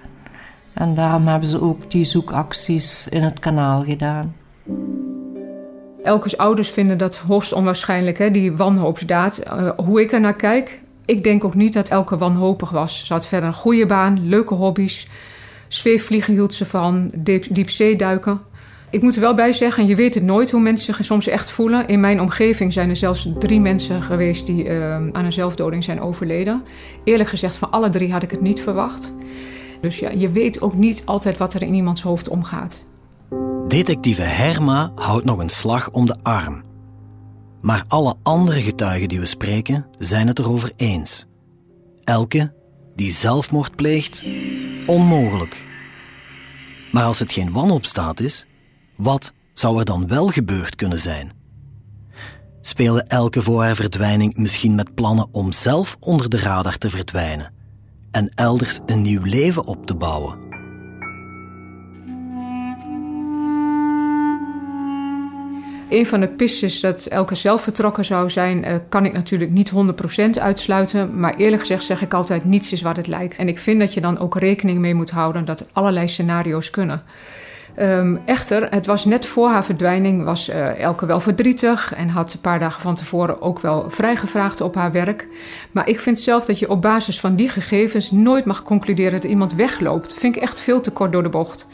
En 0.74 0.96
daarom 0.96 1.28
hebben 1.28 1.50
ze 1.50 1.62
ook 1.62 1.92
die 1.92 2.06
zoekacties 2.06 3.08
in 3.08 3.24
het 3.24 3.40
kanaal 3.40 3.84
gedaan. 3.84 4.36
Elkes 6.04 6.38
ouders 6.38 6.70
vinden 6.70 6.98
dat 6.98 7.18
hoogst 7.18 7.54
onwaarschijnlijk, 7.54 8.18
hè, 8.18 8.32
die 8.32 8.56
wanhoopsdaad. 8.56 9.44
Uh, 9.48 9.70
hoe 9.78 10.02
ik 10.02 10.12
er 10.12 10.20
naar 10.20 10.36
kijk, 10.36 10.84
ik 11.10 11.24
denk 11.24 11.44
ook 11.44 11.56
niet 11.56 11.74
dat 11.74 11.88
Elke 11.88 12.18
wanhopig 12.18 12.70
was. 12.70 13.06
Ze 13.06 13.14
had 13.14 13.28
verder 13.28 13.50
een 13.50 13.56
goede 13.56 13.86
baan, 13.86 14.28
leuke 14.28 14.54
hobby's. 14.54 15.08
Zweefvliegen 15.68 16.34
hield 16.34 16.54
ze 16.54 16.66
van, 16.66 17.12
diep, 17.18 17.46
diepzeeduiken. 17.50 18.42
Ik 18.90 19.02
moet 19.02 19.16
er 19.16 19.22
wel 19.22 19.34
bij 19.34 19.54
zeggen, 19.54 19.88
je 19.88 19.96
weet 19.96 20.14
het 20.14 20.24
nooit 20.24 20.52
hoe 20.52 20.62
mensen 20.62 20.96
zich 20.96 21.06
soms 21.06 21.28
echt 21.28 21.52
voelen. 21.52 21.88
In 21.88 22.00
mijn 22.00 22.22
omgeving 22.22 22.74
zijn 22.74 22.90
er 22.90 22.96
zelfs 22.96 23.30
drie 23.40 23.60
mensen 23.60 24.02
geweest 24.02 24.46
die 24.46 24.66
uh, 24.66 24.94
aan 24.94 25.26
een 25.26 25.34
zelfdoding 25.34 25.84
zijn 25.84 26.02
overleden. 26.02 26.64
Eerlijk 27.04 27.30
gezegd, 27.30 27.58
van 27.58 27.72
alle 27.72 27.90
drie 27.90 28.12
had 28.12 28.24
ik 28.24 28.32
het 28.32 28.42
niet 28.42 28.62
verwacht. 28.62 29.12
Dus 29.82 30.00
ja, 30.00 30.10
je 30.16 30.30
weet 30.30 30.62
ook 30.62 30.74
niet 30.74 31.02
altijd 31.06 31.38
wat 31.38 31.54
er 31.54 31.62
in 31.62 31.74
iemands 31.74 32.02
hoofd 32.02 32.30
omgaat. 32.30 32.84
Detectieve 33.68 34.22
Herma 34.22 34.92
houdt 34.96 35.26
nog 35.26 35.40
een 35.40 35.50
slag 35.50 35.90
om 35.92 36.06
de 36.06 36.16
arm. 36.22 36.69
Maar 37.62 37.84
alle 37.88 38.16
andere 38.24 38.62
getuigen 38.62 39.08
die 39.08 39.20
we 39.20 39.26
spreken 39.26 39.86
zijn 39.98 40.28
het 40.28 40.40
erover 40.40 40.72
eens. 40.76 41.26
Elke 42.04 42.54
die 42.96 43.12
zelfmoord 43.12 43.76
pleegt, 43.76 44.24
onmogelijk. 44.86 45.66
Maar 46.92 47.04
als 47.04 47.20
het 47.20 47.32
geen 47.32 47.52
wanopstaat 47.52 48.20
is, 48.20 48.46
wat 48.96 49.34
zou 49.54 49.80
er 49.80 49.86
dan 49.86 50.08
wel 50.08 50.28
gebeurd 50.28 50.76
kunnen 50.76 51.00
zijn? 51.00 51.32
Speelde 52.62 53.04
Elke 53.04 53.42
voor 53.42 53.64
haar 53.64 53.76
verdwijning 53.76 54.36
misschien 54.36 54.76
met 54.76 54.96
plannen 54.96 55.28
om 55.32 55.52
zelf 55.52 55.98
onder 56.00 56.30
de 56.30 56.38
radar 56.38 56.78
te 56.78 56.90
verdwijnen 56.90 57.54
en 58.12 58.32
elders 58.36 58.80
een 58.86 59.02
nieuw 59.02 59.24
leven 59.24 59.66
op 59.66 59.86
te 59.86 59.96
bouwen? 59.96 60.49
Een 65.90 66.06
van 66.06 66.20
de 66.20 66.28
pistes 66.28 66.80
dat 66.80 67.06
Elke 67.06 67.36
zelf 67.36 67.62
vertrokken 67.62 68.06
zou 68.06 68.30
zijn, 68.30 68.66
uh, 68.66 68.76
kan 68.90 69.06
ik 69.06 69.14
natuurlijk 69.14 69.52
niet 69.52 69.72
100% 69.72 70.40
uitsluiten. 70.40 71.20
Maar 71.20 71.36
eerlijk 71.36 71.62
gezegd 71.62 71.84
zeg 71.84 72.02
ik 72.02 72.14
altijd: 72.14 72.44
niets 72.44 72.72
is 72.72 72.82
wat 72.82 72.98
het 72.98 73.08
lijkt. 73.08 73.38
En 73.38 73.48
ik 73.48 73.60
vind 73.60 73.80
dat 73.80 73.94
je 73.94 74.02
dan 74.02 74.20
ook 74.20 74.40
rekening 74.40 74.80
mee 74.80 74.96
moet 74.96 75.10
houden 75.10 75.46
dat 75.46 75.66
allerlei 75.72 76.08
scenario's 76.08 76.70
kunnen. 76.70 77.02
Um, 77.80 78.20
echter, 78.26 78.68
het 78.70 78.86
was 78.86 79.06
net 79.06 79.26
voor 79.26 79.50
haar 79.50 79.66
verdwijning, 79.66 80.24
was 80.24 80.50
uh, 80.50 80.80
Elke 80.80 81.06
wel 81.06 81.20
verdrietig 81.20 81.94
en 81.94 82.10
had 82.10 82.34
een 82.34 82.40
paar 82.40 82.60
dagen 82.60 82.82
van 82.82 82.96
tevoren 82.96 83.42
ook 83.42 83.60
wel 83.60 83.90
vrijgevraagd 83.90 84.62
op 84.62 84.76
haar 84.76 84.92
werk. 84.92 85.28
Maar 85.72 85.88
ik 85.88 86.00
vind 86.00 86.20
zelf 86.20 86.46
dat 86.46 86.60
je 86.60 86.70
op 86.70 86.82
basis 86.82 87.20
van 87.20 87.36
die 87.36 87.50
gegevens 87.50 88.12
nooit 88.12 88.46
mag 88.46 88.64
concluderen 88.64 89.12
dat 89.12 89.30
iemand 89.30 89.54
wegloopt. 89.54 90.14
Vind 90.14 90.36
ik 90.36 90.42
echt 90.42 90.62
veel 90.62 90.82
te 90.82 90.92
kort 90.92 91.12
door 91.12 91.24
de 91.24 91.30
bocht. 91.30 91.68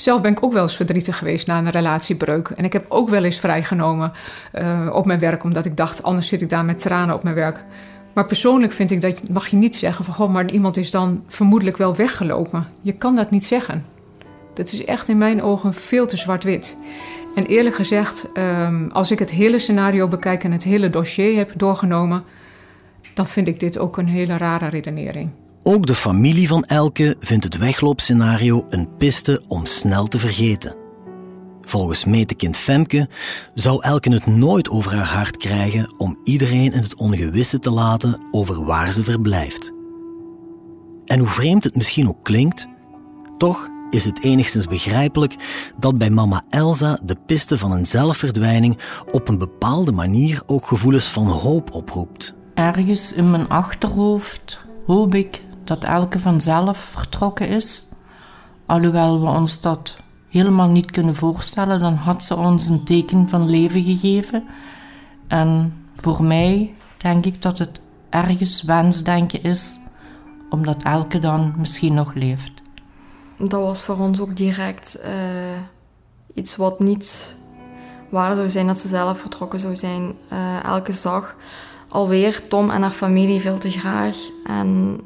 Zelf 0.00 0.20
ben 0.20 0.30
ik 0.30 0.42
ook 0.44 0.52
wel 0.52 0.62
eens 0.62 0.76
verdrietig 0.76 1.18
geweest 1.18 1.46
na 1.46 1.58
een 1.58 1.70
relatiebreuk. 1.70 2.48
En 2.48 2.64
ik 2.64 2.72
heb 2.72 2.84
ook 2.88 3.08
wel 3.08 3.24
eens 3.24 3.38
vrijgenomen 3.38 4.12
uh, 4.54 4.88
op 4.92 5.06
mijn 5.06 5.18
werk, 5.18 5.44
omdat 5.44 5.66
ik 5.66 5.76
dacht, 5.76 6.02
anders 6.02 6.28
zit 6.28 6.42
ik 6.42 6.48
daar 6.48 6.64
met 6.64 6.78
tranen 6.78 7.14
op 7.14 7.22
mijn 7.22 7.34
werk. 7.34 7.64
Maar 8.12 8.26
persoonlijk 8.26 8.72
vind 8.72 8.90
ik 8.90 9.00
dat 9.00 9.28
mag 9.28 9.46
je 9.46 9.56
niet 9.56 9.76
zeggen 9.76 10.04
van, 10.04 10.14
goh, 10.14 10.30
maar 10.30 10.50
iemand 10.50 10.76
is 10.76 10.90
dan 10.90 11.24
vermoedelijk 11.26 11.76
wel 11.76 11.96
weggelopen. 11.96 12.66
Je 12.82 12.92
kan 12.92 13.16
dat 13.16 13.30
niet 13.30 13.46
zeggen. 13.46 13.84
Dat 14.54 14.72
is 14.72 14.84
echt 14.84 15.08
in 15.08 15.18
mijn 15.18 15.42
ogen 15.42 15.74
veel 15.74 16.06
te 16.06 16.16
zwart-wit. 16.16 16.76
En 17.34 17.46
eerlijk 17.46 17.74
gezegd, 17.74 18.26
um, 18.34 18.90
als 18.92 19.10
ik 19.10 19.18
het 19.18 19.30
hele 19.30 19.58
scenario 19.58 20.08
bekijk 20.08 20.44
en 20.44 20.52
het 20.52 20.64
hele 20.64 20.90
dossier 20.90 21.36
heb 21.36 21.52
doorgenomen, 21.56 22.24
dan 23.14 23.26
vind 23.26 23.48
ik 23.48 23.60
dit 23.60 23.78
ook 23.78 23.96
een 23.96 24.08
hele 24.08 24.36
rare 24.36 24.68
redenering. 24.68 25.30
Ook 25.70 25.86
de 25.86 25.94
familie 25.94 26.48
van 26.48 26.64
Elke 26.64 27.16
vindt 27.18 27.44
het 27.44 27.56
wegloopscenario 27.56 28.64
een 28.68 28.96
piste 28.96 29.42
om 29.48 29.66
snel 29.66 30.06
te 30.06 30.18
vergeten. 30.18 30.74
Volgens 31.60 32.04
metekind 32.04 32.56
Femke 32.56 33.08
zou 33.54 33.82
Elke 33.82 34.12
het 34.12 34.26
nooit 34.26 34.68
over 34.68 34.94
haar 34.94 35.06
hart 35.06 35.36
krijgen 35.36 35.94
om 35.98 36.18
iedereen 36.24 36.72
in 36.72 36.82
het 36.82 36.94
ongewisse 36.94 37.58
te 37.58 37.70
laten 37.70 38.20
over 38.30 38.64
waar 38.64 38.92
ze 38.92 39.04
verblijft. 39.04 39.72
En 41.04 41.18
hoe 41.18 41.28
vreemd 41.28 41.64
het 41.64 41.76
misschien 41.76 42.08
ook 42.08 42.24
klinkt, 42.24 42.66
toch 43.38 43.68
is 43.90 44.04
het 44.04 44.22
enigszins 44.22 44.66
begrijpelijk 44.66 45.34
dat 45.78 45.98
bij 45.98 46.10
mama 46.10 46.44
Elsa 46.48 46.98
de 47.02 47.16
piste 47.26 47.58
van 47.58 47.72
een 47.72 47.86
zelfverdwijning 47.86 48.78
op 49.10 49.28
een 49.28 49.38
bepaalde 49.38 49.92
manier 49.92 50.42
ook 50.46 50.66
gevoelens 50.66 51.08
van 51.08 51.26
hoop 51.26 51.74
oproept. 51.74 52.34
Ergens 52.54 53.12
in 53.12 53.30
mijn 53.30 53.48
achterhoofd 53.48 54.60
hoop 54.86 55.14
ik 55.14 55.48
dat 55.70 55.84
elke 55.84 56.18
vanzelf 56.18 56.78
vertrokken 56.78 57.48
is. 57.48 57.86
Alhoewel 58.66 59.20
we 59.20 59.26
ons 59.26 59.60
dat 59.60 59.96
helemaal 60.28 60.68
niet 60.68 60.90
kunnen 60.90 61.14
voorstellen, 61.14 61.80
dan 61.80 61.94
had 61.94 62.24
ze 62.24 62.36
ons 62.36 62.68
een 62.68 62.84
teken 62.84 63.28
van 63.28 63.50
leven 63.50 63.82
gegeven. 63.84 64.44
En 65.28 65.72
voor 65.94 66.24
mij 66.24 66.74
denk 66.96 67.26
ik 67.26 67.42
dat 67.42 67.58
het 67.58 67.82
ergens 68.08 68.62
wensdenken 68.62 69.42
is, 69.42 69.78
omdat 70.48 70.82
elke 70.82 71.18
dan 71.18 71.54
misschien 71.56 71.94
nog 71.94 72.14
leeft. 72.14 72.52
Dat 73.38 73.60
was 73.60 73.82
voor 73.82 73.98
ons 73.98 74.20
ook 74.20 74.36
direct 74.36 75.00
uh, 75.04 75.12
iets 76.34 76.56
wat 76.56 76.80
niet 76.80 77.36
waar 78.08 78.34
zou 78.34 78.48
zijn 78.48 78.66
dat 78.66 78.78
ze 78.78 78.88
zelf 78.88 79.20
vertrokken 79.20 79.60
zou 79.60 79.76
zijn. 79.76 80.14
Uh, 80.32 80.64
elke 80.64 80.92
zag 80.92 81.36
alweer 81.88 82.48
Tom 82.48 82.70
en 82.70 82.82
haar 82.82 82.90
familie 82.90 83.40
veel 83.40 83.58
te 83.58 83.70
graag. 83.70 84.16
En 84.44 85.00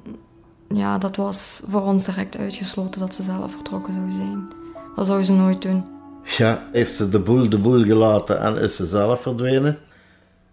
ja, 0.68 0.98
dat 0.98 1.16
was 1.16 1.62
voor 1.68 1.82
ons 1.82 2.04
direct 2.04 2.36
uitgesloten 2.36 3.00
dat 3.00 3.14
ze 3.14 3.22
zelf 3.22 3.52
vertrokken 3.52 3.94
zou 3.94 4.10
zijn. 4.10 4.48
Dat 4.96 5.06
zou 5.06 5.22
ze 5.22 5.32
nooit 5.32 5.62
doen. 5.62 5.84
Ja, 6.24 6.68
heeft 6.72 6.94
ze 6.94 7.08
de 7.08 7.20
boel 7.20 7.48
de 7.48 7.58
boel 7.58 7.82
gelaten 7.84 8.40
en 8.40 8.56
is 8.56 8.76
ze 8.76 8.86
zelf 8.86 9.22
verdwenen? 9.22 9.78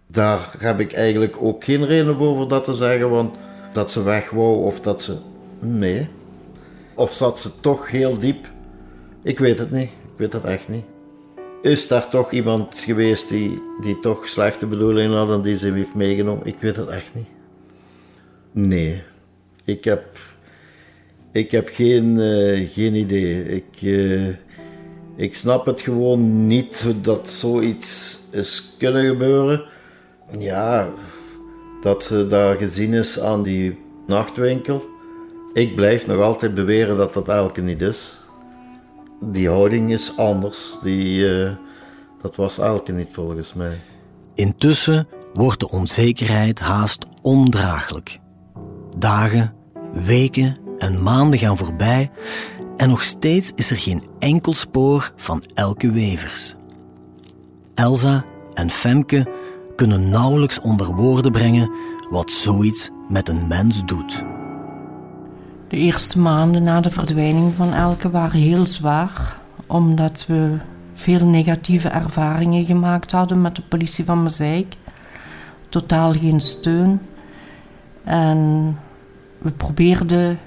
Daar 0.08 0.53
heb 0.58 0.80
ik 0.80 0.94
eigenlijk 0.94 1.36
ook 1.39 1.63
geen 1.63 1.86
reden 1.86 2.18
voor, 2.18 2.36
voor 2.36 2.48
dat 2.48 2.63
te 2.63 2.74
zeggen, 2.74 3.10
want 3.10 3.36
dat 3.74 3.91
ze 3.91 4.03
weg 4.03 4.30
wou 4.30 4.63
of 4.63 4.80
dat 4.80 5.01
ze... 5.01 5.18
Nee. 5.60 6.10
Of 6.96 7.12
zat 7.12 7.39
ze 7.39 7.60
toch 7.60 7.89
heel 7.89 8.18
diep? 8.18 8.50
Ik 9.24 9.39
weet 9.39 9.58
het 9.58 9.72
niet. 9.72 9.89
Ik 9.89 10.18
weet 10.18 10.34
het 10.34 10.44
echt 10.44 10.68
niet. 10.68 10.84
Is 11.62 11.88
daar 11.88 12.10
toch 12.10 12.32
iemand 12.32 12.80
geweest 12.80 13.30
die, 13.30 13.62
die 13.82 14.00
toch 14.00 14.27
slechte 14.27 14.65
bedoelingen 14.65 15.18
had 15.18 15.32
en 15.32 15.41
die 15.41 15.56
ze 15.56 15.72
heeft 15.72 15.96
meegenomen? 15.96 16.46
Ik 16.46 16.60
weet 16.60 16.75
het 16.75 16.88
echt 16.88 17.13
niet. 17.13 17.27
Nee. 18.51 19.03
Ik 19.72 19.84
heb, 19.84 20.18
ik 21.32 21.51
heb 21.51 21.70
geen, 21.72 22.18
uh, 22.18 22.70
geen 22.70 22.96
idee. 22.96 23.46
Ik, 23.46 23.82
uh, 23.82 24.28
ik 25.16 25.36
snap 25.36 25.66
het 25.66 25.82
gewoon 25.82 26.48
niet 26.48 26.86
dat 27.01 27.30
zoiets 27.30 28.20
is 28.32 28.75
kunnen 28.78 29.06
gebeuren. 29.06 29.63
Ja, 30.40 30.90
dat 31.82 32.04
ze 32.04 32.28
daar 32.28 32.56
gezien 32.56 32.94
is 32.94 33.20
aan 33.20 33.44
die 33.44 33.78
nachtwinkel. 34.08 34.86
Ik 35.54 35.75
blijf 35.75 36.08
nog 36.08 36.22
altijd 36.22 36.54
beweren 36.54 36.98
dat 36.98 37.13
dat 37.13 37.30
elke 37.30 37.62
niet 37.62 37.82
is. 37.82 38.18
Die 39.22 39.50
houding 39.50 39.92
is 39.92 40.18
anders. 40.18 40.78
Die, 40.82 41.20
uh, 41.20 41.51
dat 42.22 42.36
was 42.36 42.58
elke 42.58 42.92
niet 42.92 43.10
volgens 43.12 43.54
mij. 43.54 43.78
Intussen 44.34 45.08
wordt 45.34 45.60
de 45.60 45.70
onzekerheid 45.70 46.60
haast 46.60 47.06
ondraaglijk. 47.22 48.20
Dagen, 48.98 49.54
weken 49.93 50.55
en 50.77 51.03
maanden 51.03 51.39
gaan 51.39 51.57
voorbij 51.57 52.12
en 52.75 52.89
nog 52.89 53.01
steeds 53.01 53.51
is 53.55 53.71
er 53.71 53.77
geen 53.77 54.03
enkel 54.19 54.53
spoor 54.53 55.13
van 55.15 55.43
Elke 55.53 55.91
Wevers. 55.91 56.55
Elsa 57.74 58.24
en 58.53 58.69
Femke 58.69 59.27
kunnen 59.75 60.10
nauwelijks 60.10 60.60
onder 60.62 60.95
woorden 60.95 61.31
brengen 61.31 61.71
wat 62.10 62.31
zoiets 62.31 62.89
met 63.10 63.29
een 63.29 63.48
mens 63.48 63.86
doet. 63.86 64.24
De 65.67 65.77
eerste 65.77 66.19
maanden 66.19 66.63
na 66.63 66.81
de 66.81 66.89
verdwijning 66.89 67.53
van 67.53 67.74
Elke 67.74 68.10
waren 68.10 68.39
heel 68.39 68.67
zwaar, 68.67 69.41
omdat 69.67 70.25
we 70.27 70.57
veel 70.93 71.25
negatieve 71.25 71.89
ervaringen 71.89 72.65
gemaakt 72.65 73.12
hadden 73.12 73.41
met 73.41 73.55
de 73.55 73.62
politie 73.62 74.05
van 74.05 74.24
Mazeik. 74.24 74.75
Totaal 75.69 76.12
geen 76.12 76.41
steun. 76.41 77.01
En 78.03 78.77
we 79.41 79.51
probeerden 79.51 80.39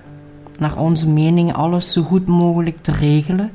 naar 0.58 0.78
onze 0.78 1.08
mening 1.08 1.52
alles 1.52 1.92
zo 1.92 2.02
goed 2.02 2.26
mogelijk 2.26 2.78
te 2.78 2.92
regelen. 2.92 3.52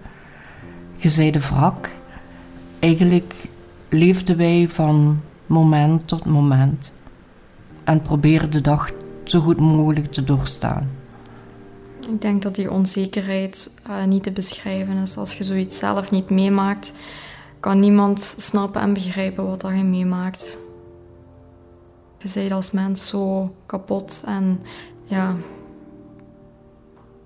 Je 0.97 1.09
zei 1.09 1.31
de 1.31 1.39
wrak. 1.39 1.89
Eigenlijk 2.79 3.33
leefden 3.89 4.37
wij 4.37 4.67
van 4.69 5.21
moment 5.45 6.07
tot 6.07 6.25
moment 6.25 6.91
en 7.83 8.01
probeerden 8.01 8.51
de 8.51 8.61
dag 8.61 8.91
zo 9.23 9.39
goed 9.39 9.59
mogelijk 9.59 10.11
te 10.11 10.23
doorstaan. 10.23 10.89
Ik 11.99 12.21
denk 12.21 12.41
dat 12.41 12.55
die 12.55 12.71
onzekerheid 12.71 13.81
uh, 13.89 14.03
niet 14.03 14.23
te 14.23 14.31
beschrijven 14.31 14.97
is. 14.97 15.17
Als 15.17 15.37
je 15.37 15.43
zoiets 15.43 15.77
zelf 15.77 16.11
niet 16.11 16.29
meemaakt, 16.29 16.93
kan 17.59 17.79
niemand 17.79 18.35
snappen 18.37 18.81
en 18.81 18.93
begrijpen 18.93 19.45
wat 19.45 19.61
dat 19.61 19.71
je 19.71 19.83
meemaakt. 19.83 20.57
Je 22.17 22.31
bent 22.33 22.51
als 22.51 22.71
mens 22.71 23.07
zo 23.07 23.55
kapot 23.65 24.23
en 24.25 24.61
ja, 25.09 25.35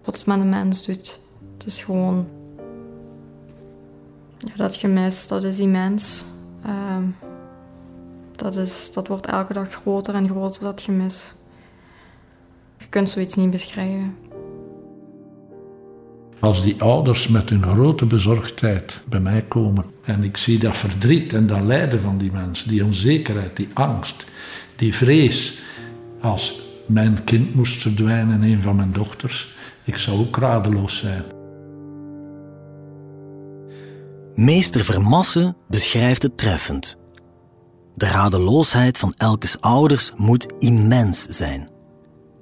wat 0.03 0.17
het 0.17 0.25
met 0.25 0.39
een 0.39 0.49
mens 0.49 0.85
doet. 0.85 1.19
Het 1.53 1.65
is 1.65 1.81
gewoon 1.81 2.27
ja, 4.37 4.51
dat 4.55 4.75
gemis, 4.75 5.27
dat 5.27 5.43
is 5.43 5.59
immens. 5.59 6.25
Uh, 6.65 6.97
dat, 8.35 8.55
is, 8.55 8.91
dat 8.93 9.07
wordt 9.07 9.25
elke 9.25 9.53
dag 9.53 9.69
groter 9.69 10.15
en 10.15 10.29
groter, 10.29 10.63
dat 10.63 10.81
gemis. 10.81 11.33
Je 12.77 12.87
kunt 12.89 13.09
zoiets 13.09 13.35
niet 13.35 13.51
beschrijven. 13.51 14.15
Als 16.39 16.61
die 16.61 16.81
ouders 16.81 17.27
met 17.27 17.49
hun 17.49 17.63
grote 17.63 18.05
bezorgdheid 18.05 19.01
bij 19.09 19.19
mij 19.19 19.41
komen 19.41 19.85
en 20.03 20.23
ik 20.23 20.37
zie 20.37 20.59
dat 20.59 20.75
verdriet 20.75 21.33
en 21.33 21.47
dat 21.47 21.61
lijden 21.61 22.01
van 22.01 22.17
die 22.17 22.31
mensen, 22.31 22.69
die 22.69 22.85
onzekerheid, 22.85 23.55
die 23.55 23.67
angst, 23.73 24.25
die 24.75 24.95
vrees, 24.95 25.61
als 26.21 26.61
mijn 26.85 27.23
kind 27.23 27.55
moest 27.55 27.81
verdwijnen, 27.81 28.41
een 28.41 28.61
van 28.61 28.75
mijn 28.75 28.91
dochters, 28.91 29.55
ik 29.83 29.97
zou 29.97 30.19
ook 30.19 30.37
radeloos 30.37 30.97
zijn. 30.97 31.23
Meester 34.35 34.83
Vermassen 34.83 35.55
beschrijft 35.67 36.21
het 36.21 36.37
treffend. 36.37 36.97
De 37.95 38.05
radeloosheid 38.05 38.97
van 38.97 39.13
Elkes 39.17 39.61
ouders 39.61 40.11
moet 40.15 40.45
immens 40.59 41.25
zijn. 41.29 41.69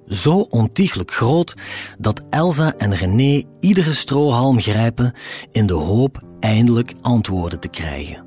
Zo 0.07 0.39
ontiegelijk 0.39 1.11
groot 1.11 1.55
dat 1.97 2.23
Elsa 2.29 2.73
en 2.77 2.95
René 2.95 3.43
iedere 3.59 3.93
strohalm 3.93 4.59
grijpen 4.59 5.13
in 5.51 5.67
de 5.67 5.73
hoop 5.73 6.23
eindelijk 6.39 6.93
antwoorden 7.01 7.59
te 7.59 7.67
krijgen. 7.67 8.25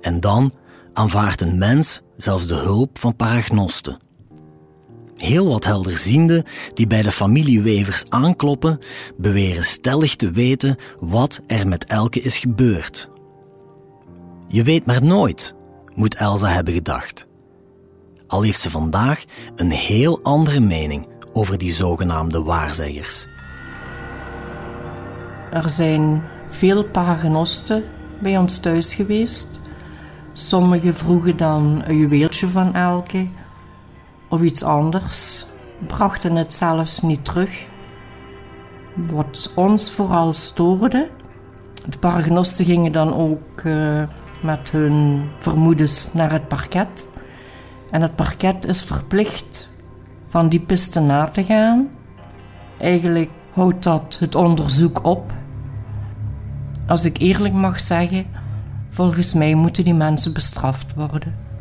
En 0.00 0.20
dan 0.20 0.52
aanvaardt 0.92 1.40
een 1.40 1.58
mens 1.58 2.00
zelfs 2.16 2.46
de 2.46 2.54
hulp 2.54 2.98
van 2.98 3.16
paragnosten. 3.16 3.98
Heel 5.22 5.48
wat 5.48 5.64
helderzienden 5.64 6.44
die 6.74 6.86
bij 6.86 7.02
de 7.02 7.12
familie 7.12 7.62
Wevers 7.62 8.04
aankloppen, 8.08 8.78
beweren 9.16 9.64
stellig 9.64 10.16
te 10.16 10.30
weten 10.30 10.76
wat 11.00 11.40
er 11.46 11.68
met 11.68 11.84
Elke 11.84 12.20
is 12.20 12.38
gebeurd. 12.38 13.10
Je 14.48 14.62
weet 14.62 14.86
maar 14.86 15.04
nooit, 15.04 15.54
moet 15.94 16.14
Elsa 16.14 16.48
hebben 16.48 16.74
gedacht. 16.74 17.26
Al 18.26 18.42
heeft 18.42 18.60
ze 18.60 18.70
vandaag 18.70 19.24
een 19.56 19.70
heel 19.70 20.20
andere 20.22 20.60
mening 20.60 21.06
over 21.32 21.58
die 21.58 21.72
zogenaamde 21.72 22.42
waarzeggers. 22.42 23.26
Er 25.50 25.68
zijn 25.70 26.22
veel 26.48 26.84
paragnosten 26.84 27.84
bij 28.22 28.38
ons 28.38 28.58
thuis 28.58 28.94
geweest. 28.94 29.60
Sommigen 30.32 30.94
vroegen 30.94 31.36
dan 31.36 31.82
een 31.84 31.96
juweeltje 31.96 32.48
van 32.48 32.74
Elke 32.74 33.28
of 34.32 34.42
iets 34.42 34.62
anders, 34.62 35.46
brachten 35.86 36.36
het 36.36 36.54
zelfs 36.54 37.00
niet 37.00 37.24
terug. 37.24 37.66
Wat 38.94 39.52
ons 39.54 39.92
vooral 39.92 40.32
stoorde, 40.32 41.10
de 41.86 41.98
paragnosten 41.98 42.64
gingen 42.64 42.92
dan 42.92 43.14
ook 43.14 43.62
uh, 43.62 44.02
met 44.42 44.70
hun 44.70 45.28
vermoedens 45.38 46.12
naar 46.12 46.32
het 46.32 46.48
parket. 46.48 47.06
En 47.90 48.02
het 48.02 48.14
parket 48.14 48.66
is 48.66 48.82
verplicht 48.82 49.68
van 50.24 50.48
die 50.48 50.60
piste 50.60 51.00
na 51.00 51.24
te 51.24 51.44
gaan. 51.44 51.88
Eigenlijk 52.78 53.30
houdt 53.50 53.82
dat 53.82 54.16
het 54.20 54.34
onderzoek 54.34 55.04
op. 55.04 55.32
Als 56.86 57.04
ik 57.04 57.18
eerlijk 57.18 57.54
mag 57.54 57.80
zeggen, 57.80 58.26
volgens 58.88 59.32
mij 59.32 59.54
moeten 59.54 59.84
die 59.84 59.94
mensen 59.94 60.32
bestraft 60.32 60.94
worden. 60.94 61.51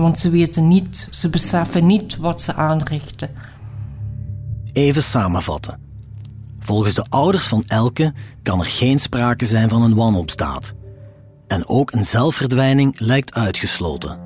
Want 0.00 0.18
ze 0.18 0.30
weten 0.30 0.68
niet, 0.68 1.08
ze 1.10 1.30
beseffen 1.30 1.86
niet 1.86 2.16
wat 2.16 2.42
ze 2.42 2.54
aanrichten. 2.54 3.28
Even 4.72 5.02
samenvatten. 5.02 5.78
Volgens 6.58 6.94
de 6.94 7.06
ouders 7.08 7.46
van 7.46 7.64
Elke 7.66 8.12
kan 8.42 8.58
er 8.58 8.66
geen 8.66 8.98
sprake 8.98 9.44
zijn 9.44 9.68
van 9.68 9.82
een 9.82 9.94
wanopstaat. 9.94 10.74
En 11.46 11.68
ook 11.68 11.92
een 11.92 12.04
zelfverdwijning 12.04 13.00
lijkt 13.00 13.34
uitgesloten. 13.34 14.18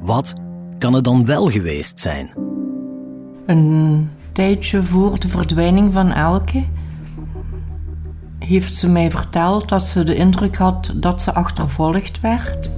Wat 0.00 0.32
kan 0.78 0.92
het 0.92 1.04
dan 1.04 1.26
wel 1.26 1.50
geweest 1.50 2.00
zijn? 2.00 2.34
Een 3.46 4.10
tijdje 4.32 4.82
voor 4.82 5.18
de 5.18 5.28
verdwijning 5.28 5.92
van 5.92 6.12
Elke 6.12 6.64
heeft 8.38 8.76
ze 8.76 8.88
mij 8.88 9.10
verteld 9.10 9.68
dat 9.68 9.84
ze 9.84 10.04
de 10.04 10.14
indruk 10.14 10.56
had 10.56 10.92
dat 10.96 11.22
ze 11.22 11.34
achtervolgd 11.34 12.20
werd. 12.20 12.70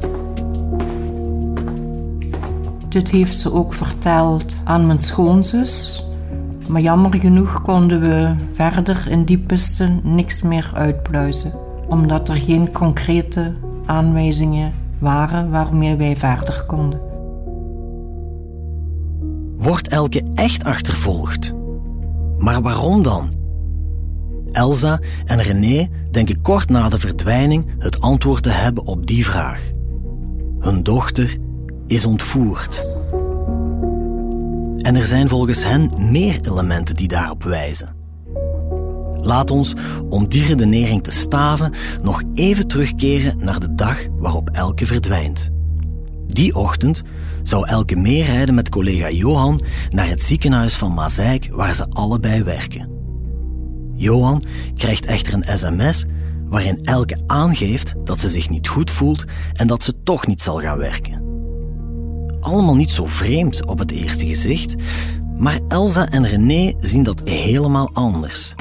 Dit 2.91 3.11
heeft 3.11 3.39
ze 3.39 3.53
ook 3.53 3.75
verteld 3.75 4.61
aan 4.65 4.87
mijn 4.87 4.99
schoonzus. 4.99 6.05
Maar 6.69 6.81
jammer 6.81 7.15
genoeg 7.15 7.63
konden 7.63 8.01
we 8.01 8.35
verder 8.53 9.07
in 9.11 9.25
die 9.25 9.39
piste 9.39 10.01
niks 10.03 10.43
meer 10.43 10.71
uitpluizen, 10.75 11.55
omdat 11.89 12.29
er 12.29 12.35
geen 12.35 12.73
concrete 12.73 13.55
aanwijzingen 13.87 14.73
waren 14.99 15.51
waarmee 15.51 15.97
wij 15.97 16.17
verder 16.17 16.65
konden. 16.67 17.01
Wordt 19.57 19.89
Elke 19.89 20.23
echt 20.35 20.65
achtervolgd? 20.65 21.53
Maar 22.39 22.63
waarom 22.63 23.03
dan? 23.03 23.33
Elsa 24.53 25.01
en 25.25 25.43
René 25.43 25.89
denken 26.11 26.43
kort 26.43 26.69
na 26.69 26.89
de 26.89 26.99
verdwijning 26.99 27.67
het 27.79 28.01
antwoord 28.01 28.43
te 28.43 28.51
hebben 28.51 28.87
op 28.87 29.07
die 29.07 29.27
vraag. 29.27 29.71
Hun 30.59 30.83
dochter 30.83 31.39
is 31.91 32.05
ontvoerd. 32.05 32.85
En 34.79 34.97
er 34.97 35.07
zijn 35.07 35.29
volgens 35.29 35.65
hen 35.65 35.93
meer 36.11 36.37
elementen 36.41 36.95
die 36.95 37.09
daarop 37.09 37.43
wijzen. 37.43 37.97
Laat 39.13 39.51
ons, 39.51 39.75
om 40.09 40.29
die 40.29 40.45
redenering 40.45 41.03
te 41.03 41.11
staven, 41.11 41.73
nog 42.03 42.23
even 42.35 42.69
terugkeren 42.69 43.45
naar 43.45 43.61
de 43.61 43.75
dag 43.75 43.99
waarop 44.19 44.51
Elke 44.51 44.87
verdwijnt. 44.87 45.51
Die 46.27 46.55
ochtend 46.55 47.03
zou 47.43 47.67
Elke 47.67 47.97
meerijden 47.97 48.55
met 48.55 48.69
collega 48.69 49.11
Johan 49.11 49.61
naar 49.89 50.09
het 50.09 50.23
ziekenhuis 50.23 50.75
van 50.75 50.93
Mazeik 50.93 51.49
waar 51.53 51.75
ze 51.75 51.87
allebei 51.91 52.43
werken. 52.43 52.89
Johan 53.95 54.43
krijgt 54.75 55.07
echter 55.07 55.33
een 55.33 55.59
sms 55.59 56.07
waarin 56.45 56.85
Elke 56.85 57.19
aangeeft 57.27 57.95
dat 58.05 58.19
ze 58.19 58.29
zich 58.29 58.51
niet 58.51 58.69
goed 58.69 58.91
voelt 58.91 59.25
en 59.53 59.67
dat 59.67 59.83
ze 59.83 60.03
toch 60.03 60.27
niet 60.27 60.43
zal 60.43 60.61
gaan 60.61 60.79
werken. 60.79 61.30
Allemaal 62.41 62.77
niet 62.77 62.91
zo 62.91 63.07
vreemd 63.07 63.67
op 63.67 63.79
het 63.79 63.91
eerste 63.91 64.27
gezicht, 64.27 64.75
maar 65.37 65.61
Elsa 65.69 66.09
en 66.09 66.27
René 66.27 66.75
zien 66.79 67.03
dat 67.03 67.29
helemaal 67.29 67.91
anders. 67.93 68.55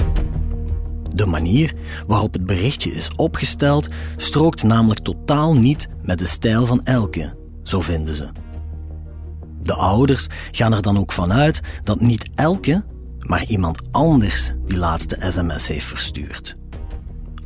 De 1.15 1.25
manier 1.25 1.73
waarop 2.07 2.33
het 2.33 2.45
berichtje 2.45 2.91
is 2.91 3.15
opgesteld 3.15 3.87
strookt 4.17 4.63
namelijk 4.63 4.99
totaal 4.99 5.53
niet 5.53 5.87
met 6.01 6.17
de 6.17 6.25
stijl 6.25 6.65
van 6.65 6.83
Elke, 6.83 7.35
zo 7.63 7.81
vinden 7.81 8.13
ze. 8.13 8.27
De 9.61 9.73
ouders 9.73 10.27
gaan 10.51 10.73
er 10.73 10.81
dan 10.81 10.97
ook 10.97 11.11
vanuit 11.11 11.61
dat 11.83 11.99
niet 11.99 12.29
Elke, 12.35 12.83
maar 13.19 13.45
iemand 13.45 13.81
anders 13.91 14.53
die 14.65 14.77
laatste 14.77 15.17
sms 15.19 15.67
heeft 15.67 15.85
verstuurd. 15.85 16.55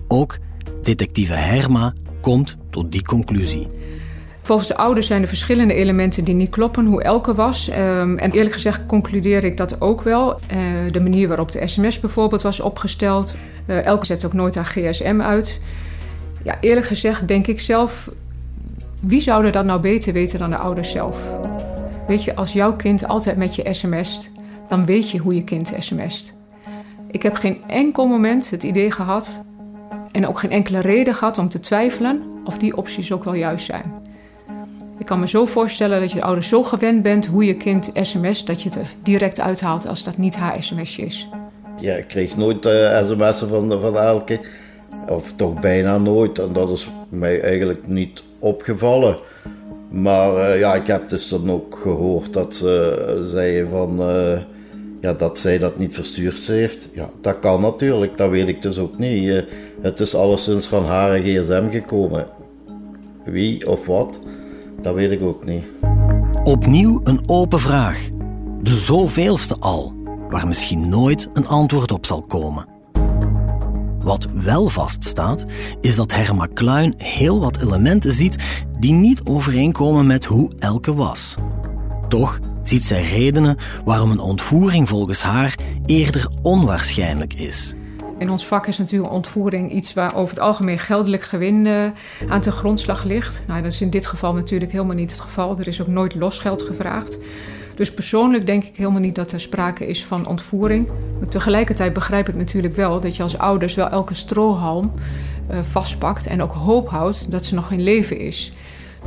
Ook 0.07 0.37
detectieve 0.83 1.33
Herma 1.33 1.93
komt 2.21 2.57
tot 2.69 2.91
die 2.91 3.03
conclusie. 3.03 3.67
Volgens 4.43 4.67
de 4.67 4.77
ouders 4.77 5.07
zijn 5.07 5.21
er 5.21 5.27
verschillende 5.27 5.73
elementen 5.73 6.23
die 6.23 6.35
niet 6.35 6.49
kloppen, 6.49 6.85
hoe 6.85 7.03
elke 7.03 7.33
was. 7.33 7.69
Um, 7.69 8.17
en 8.17 8.31
eerlijk 8.31 8.53
gezegd 8.53 8.85
concludeer 8.85 9.43
ik 9.43 9.57
dat 9.57 9.81
ook 9.81 10.01
wel. 10.01 10.29
Uh, 10.31 10.91
de 10.91 10.99
manier 10.99 11.27
waarop 11.27 11.51
de 11.51 11.67
sms 11.67 11.99
bijvoorbeeld 11.99 12.41
was 12.41 12.59
opgesteld. 12.59 13.35
Uh, 13.67 13.85
elke 13.85 14.05
zet 14.05 14.25
ook 14.25 14.33
nooit 14.33 14.55
haar 14.55 14.65
gsm 14.65 15.21
uit. 15.21 15.59
Ja, 16.43 16.57
eerlijk 16.59 16.85
gezegd 16.85 17.27
denk 17.27 17.47
ik 17.47 17.59
zelf... 17.59 18.09
wie 18.99 19.21
zou 19.21 19.45
er 19.45 19.51
dat 19.51 19.65
nou 19.65 19.79
beter 19.79 20.13
weten 20.13 20.39
dan 20.39 20.49
de 20.49 20.57
ouders 20.57 20.91
zelf? 20.91 21.17
Weet 22.07 22.23
je, 22.23 22.35
als 22.35 22.53
jouw 22.53 22.75
kind 22.75 23.07
altijd 23.07 23.37
met 23.37 23.55
je 23.55 23.73
sms't... 23.73 24.31
dan 24.69 24.85
weet 24.85 25.09
je 25.11 25.17
hoe 25.17 25.35
je 25.35 25.43
kind 25.43 25.71
sms't. 25.79 26.33
Ik 27.11 27.23
heb 27.23 27.35
geen 27.35 27.61
enkel 27.67 28.07
moment 28.07 28.49
het 28.49 28.63
idee 28.63 28.91
gehad... 28.91 29.41
en 30.11 30.27
ook 30.27 30.39
geen 30.39 30.51
enkele 30.51 30.79
reden 30.79 31.13
gehad 31.13 31.37
om 31.37 31.49
te 31.49 31.59
twijfelen... 31.59 32.23
of 32.45 32.57
die 32.57 32.77
opties 32.77 33.11
ook 33.11 33.23
wel 33.23 33.35
juist 33.35 33.65
zijn. 33.65 34.11
Ik 34.99 35.05
kan 35.05 35.19
me 35.19 35.27
zo 35.27 35.45
voorstellen 35.45 35.99
dat 35.99 36.11
je 36.11 36.21
ouders 36.21 36.47
zo 36.47 36.63
gewend 36.63 37.01
bent 37.01 37.25
hoe 37.25 37.45
je 37.45 37.57
kind 37.57 37.91
sms, 38.01 38.45
dat 38.45 38.61
je 38.61 38.69
het 38.69 38.77
er 38.77 38.87
direct 39.03 39.39
uithaalt 39.39 39.87
als 39.87 40.03
dat 40.03 40.17
niet 40.17 40.35
haar 40.35 40.63
sms'je 40.63 41.05
is. 41.05 41.27
Ja, 41.79 41.95
ik 41.95 42.07
kreeg 42.07 42.37
nooit 42.37 42.65
uh, 42.65 43.03
sms'en 43.03 43.49
van, 43.49 43.81
van 43.81 43.97
Elke, 43.97 44.39
of 45.07 45.33
toch 45.35 45.59
bijna 45.59 45.97
nooit. 45.97 46.39
En 46.39 46.53
dat 46.53 46.69
is 46.69 46.89
mij 47.09 47.41
eigenlijk 47.41 47.87
niet 47.87 48.23
opgevallen. 48.39 49.17
Maar 49.89 50.35
uh, 50.35 50.59
ja, 50.59 50.75
ik 50.75 50.87
heb 50.87 51.09
dus 51.09 51.29
dan 51.29 51.51
ook 51.51 51.79
gehoord 51.81 52.33
dat 52.33 52.55
ze 52.55 53.19
zei 53.23 53.67
van, 53.69 54.09
uh, 54.09 54.39
ja, 55.01 55.13
dat 55.13 55.39
zij 55.39 55.57
dat 55.57 55.77
niet 55.77 55.95
verstuurd 55.95 56.47
heeft. 56.47 56.89
Ja, 56.93 57.09
dat 57.21 57.39
kan 57.39 57.61
natuurlijk, 57.61 58.17
dat 58.17 58.29
weet 58.29 58.47
ik 58.47 58.61
dus 58.61 58.77
ook 58.77 58.97
niet. 58.97 59.43
het 59.81 59.99
is 59.99 60.15
alleszins 60.15 60.67
van 60.67 60.85
haar 60.85 61.19
gsm 61.19 61.69
gekomen. 61.69 62.27
Wie 63.23 63.69
of 63.69 63.85
wat? 63.85 64.19
Dat 64.83 64.93
weet 64.93 65.11
ik 65.11 65.21
ook 65.21 65.45
niet. 65.45 65.63
Opnieuw 66.43 67.01
een 67.03 67.23
open 67.25 67.59
vraag. 67.59 68.09
De 68.61 68.75
zoveelste 68.75 69.55
al, 69.59 69.93
waar 70.29 70.47
misschien 70.47 70.89
nooit 70.89 71.29
een 71.33 71.47
antwoord 71.47 71.91
op 71.91 72.05
zal 72.05 72.21
komen. 72.21 72.67
Wat 73.99 74.27
wel 74.33 74.69
vaststaat, 74.69 75.45
is 75.81 75.95
dat 75.95 76.13
Herma 76.13 76.45
Kluin 76.53 76.93
heel 76.97 77.39
wat 77.39 77.61
elementen 77.61 78.11
ziet 78.11 78.65
die 78.79 78.93
niet 78.93 79.23
overeenkomen 79.23 80.07
met 80.07 80.25
hoe 80.25 80.51
Elke 80.59 80.93
was. 80.93 81.35
Toch 82.07 82.39
ziet 82.63 82.83
zij 82.83 83.03
redenen 83.03 83.57
waarom 83.85 84.11
een 84.11 84.19
ontvoering 84.19 84.89
volgens 84.89 85.21
haar 85.21 85.57
eerder 85.85 86.27
onwaarschijnlijk 86.41 87.33
is. 87.33 87.73
In 88.23 88.29
ons 88.29 88.47
vak 88.47 88.67
is 88.67 88.77
natuurlijk 88.77 89.13
ontvoering 89.13 89.71
iets 89.71 89.93
waar 89.93 90.15
over 90.15 90.35
het 90.35 90.43
algemeen 90.43 90.79
geldelijk 90.79 91.23
gewin 91.23 91.65
uh, 91.65 91.85
aan 92.27 92.41
ten 92.41 92.51
grondslag 92.51 93.03
ligt. 93.03 93.43
Nou, 93.47 93.61
dat 93.61 93.71
is 93.71 93.81
in 93.81 93.89
dit 93.89 94.07
geval 94.07 94.33
natuurlijk 94.33 94.71
helemaal 94.71 94.95
niet 94.95 95.11
het 95.11 95.19
geval. 95.19 95.59
Er 95.59 95.67
is 95.67 95.81
ook 95.81 95.87
nooit 95.87 96.15
losgeld 96.15 96.61
gevraagd. 96.61 97.17
Dus 97.75 97.93
persoonlijk 97.93 98.45
denk 98.45 98.63
ik 98.63 98.75
helemaal 98.75 98.99
niet 98.99 99.15
dat 99.15 99.31
er 99.31 99.39
sprake 99.39 99.87
is 99.87 100.05
van 100.05 100.27
ontvoering. 100.27 100.87
Maar 101.19 101.29
tegelijkertijd 101.29 101.93
begrijp 101.93 102.29
ik 102.29 102.35
natuurlijk 102.35 102.75
wel 102.75 102.99
dat 102.99 103.15
je 103.15 103.23
als 103.23 103.37
ouders 103.37 103.75
wel 103.75 103.89
elke 103.89 104.13
strohalm 104.13 104.91
uh, 105.51 105.59
vastpakt 105.61 106.27
en 106.27 106.41
ook 106.41 106.51
hoop 106.51 106.89
houdt 106.89 107.31
dat 107.31 107.45
ze 107.45 107.55
nog 107.55 107.71
in 107.71 107.81
leven 107.81 108.17
is. 108.19 108.51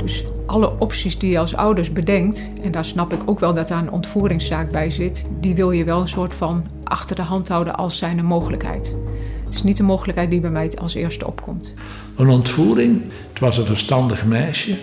Dus 0.03 0.23
alle 0.45 0.79
opties 0.79 1.17
die 1.17 1.31
je 1.31 1.39
als 1.39 1.55
ouders 1.55 1.93
bedenkt, 1.93 2.49
en 2.61 2.71
daar 2.71 2.85
snap 2.85 3.13
ik 3.13 3.21
ook 3.25 3.39
wel 3.39 3.53
dat 3.53 3.67
daar 3.67 3.81
een 3.81 3.91
ontvoeringszaak 3.91 4.71
bij 4.71 4.89
zit, 4.89 5.25
die 5.39 5.55
wil 5.55 5.71
je 5.71 5.83
wel 5.83 6.01
een 6.01 6.09
soort 6.09 6.35
van 6.35 6.65
achter 6.83 7.15
de 7.15 7.21
hand 7.21 7.47
houden 7.47 7.75
als 7.75 7.97
zijn 7.97 8.17
een 8.17 8.25
mogelijkheid. 8.25 8.95
Is 9.57 9.63
niet 9.63 9.77
de 9.77 9.83
mogelijkheid 9.83 10.29
die 10.29 10.39
bij 10.39 10.49
mij 10.49 10.71
als 10.79 10.93
eerste 10.93 11.27
opkomt. 11.27 11.73
Een 12.15 12.27
ontvoering, 12.27 13.01
het 13.29 13.39
was 13.39 13.57
een 13.57 13.65
verstandig 13.65 14.25
meisje. 14.25 14.77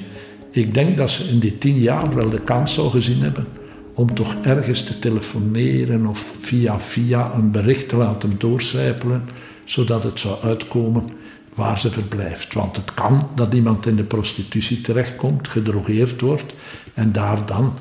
Ik 0.50 0.74
denk 0.74 0.96
dat 0.96 1.10
ze 1.10 1.28
in 1.28 1.38
die 1.38 1.58
tien 1.58 1.76
jaar 1.76 2.14
wel 2.14 2.28
de 2.28 2.40
kans 2.40 2.74
zou 2.74 2.90
gezien 2.90 3.22
hebben 3.22 3.46
om 3.94 4.14
toch 4.14 4.34
ergens 4.42 4.84
te 4.84 4.98
telefoneren 4.98 6.06
of 6.06 6.18
via 6.40 6.80
via 6.80 7.32
een 7.34 7.50
bericht 7.50 7.88
te 7.88 7.96
laten 7.96 8.34
doorcijpelen, 8.38 9.28
zodat 9.64 10.02
het 10.02 10.20
zou 10.20 10.42
uitkomen 10.42 11.08
waar 11.54 11.78
ze 11.78 11.90
verblijft. 11.90 12.54
Want 12.54 12.76
het 12.76 12.94
kan 12.94 13.28
dat 13.34 13.54
iemand 13.54 13.86
in 13.86 13.96
de 13.96 14.04
prostitutie 14.04 14.80
terechtkomt, 14.80 15.48
gedrogeerd 15.48 16.20
wordt 16.20 16.54
en 16.94 17.12
daar 17.12 17.46
dan 17.46 17.74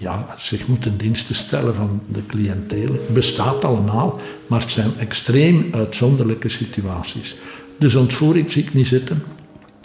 ja, 0.00 0.34
zich 0.36 0.66
moet 0.66 0.86
in 0.86 0.96
diensten 0.96 1.34
stellen 1.34 1.74
van 1.74 2.00
de 2.06 2.26
cliëntelen. 2.26 2.92
Het 2.92 3.14
bestaat 3.14 3.64
allemaal, 3.64 4.20
maar 4.46 4.60
het 4.60 4.70
zijn 4.70 4.90
extreem 4.98 5.68
uitzonderlijke 5.72 6.48
situaties. 6.48 7.36
Dus 7.78 7.94
ontvoering 7.94 8.50
zie 8.50 8.62
ik 8.62 8.74
niet 8.74 8.86
zitten. 8.86 9.22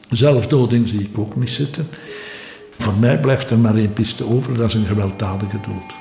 Zelfdoding 0.09 0.87
zie 0.87 1.01
ik 1.01 1.17
ook 1.17 1.35
niet 1.35 1.49
zitten. 1.49 1.87
Voor 2.77 2.93
mij 2.99 3.19
blijft 3.19 3.51
er 3.51 3.57
maar 3.57 3.75
één 3.75 3.93
piste 3.93 4.29
over, 4.29 4.57
dat 4.57 4.67
is 4.67 4.73
een 4.73 4.85
gewelddadige 4.85 5.57
dood. 5.67 5.93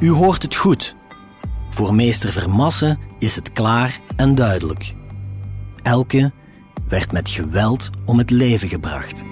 U 0.00 0.10
hoort 0.10 0.42
het 0.42 0.56
goed. 0.56 0.94
Voor 1.70 1.94
meester 1.94 2.32
Vermassen 2.32 2.98
is 3.18 3.36
het 3.36 3.52
klaar 3.52 4.00
en 4.16 4.34
duidelijk. 4.34 4.94
Elke 5.82 6.32
werd 6.88 7.12
met 7.12 7.28
geweld 7.28 7.90
om 8.04 8.18
het 8.18 8.30
leven 8.30 8.68
gebracht. 8.68 9.22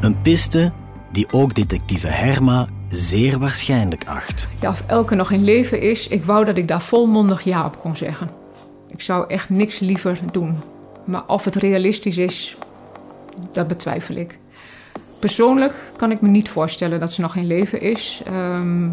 Een 0.00 0.20
piste 0.22 0.72
die 1.12 1.26
ook 1.30 1.54
detectieve 1.54 2.08
Herma 2.08 2.68
zeer 2.88 3.38
waarschijnlijk 3.38 4.04
acht. 4.06 4.48
Ja, 4.60 4.70
of 4.70 4.84
Elke 4.86 5.14
nog 5.14 5.30
in 5.30 5.44
leven 5.44 5.80
is, 5.80 6.08
ik 6.08 6.24
wou 6.24 6.44
dat 6.44 6.56
ik 6.56 6.68
daar 6.68 6.82
volmondig 6.82 7.42
ja 7.42 7.64
op 7.64 7.78
kon 7.78 7.96
zeggen. 7.96 8.30
Ik 8.88 9.00
zou 9.00 9.28
echt 9.28 9.50
niks 9.50 9.78
liever 9.78 10.18
doen. 10.32 10.56
Maar 11.04 11.22
of 11.26 11.44
het 11.44 11.56
realistisch 11.56 12.16
is, 12.16 12.56
dat 13.52 13.68
betwijfel 13.68 14.14
ik. 14.14 14.38
Persoonlijk 15.18 15.74
kan 15.96 16.10
ik 16.10 16.20
me 16.20 16.28
niet 16.28 16.48
voorstellen 16.48 17.00
dat 17.00 17.12
ze 17.12 17.20
nog 17.20 17.36
in 17.36 17.46
leven 17.46 17.80
is. 17.80 18.22
Ehm, 18.26 18.88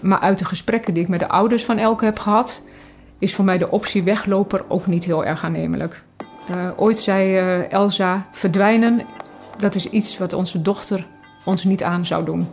maar 0.00 0.18
uit 0.20 0.38
de 0.38 0.44
gesprekken 0.44 0.94
die 0.94 1.02
ik 1.02 1.08
met 1.08 1.20
de 1.20 1.28
ouders 1.28 1.64
van 1.64 1.78
Elke 1.78 2.04
heb 2.04 2.18
gehad, 2.18 2.62
is 3.18 3.34
voor 3.34 3.44
mij 3.44 3.58
de 3.58 3.70
optie 3.70 4.02
wegloper 4.02 4.64
ook 4.68 4.86
niet 4.86 5.04
heel 5.04 5.24
erg 5.24 5.44
aannemelijk. 5.44 6.02
Uh, 6.50 6.56
ooit 6.76 6.98
zei 6.98 7.38
uh, 7.38 7.72
Elsa: 7.72 8.28
verdwijnen, 8.32 9.02
dat 9.58 9.74
is 9.74 9.90
iets 9.90 10.18
wat 10.18 10.32
onze 10.32 10.62
dochter 10.62 11.06
ons 11.44 11.64
niet 11.64 11.82
aan 11.82 12.06
zou 12.06 12.24
doen. 12.24 12.46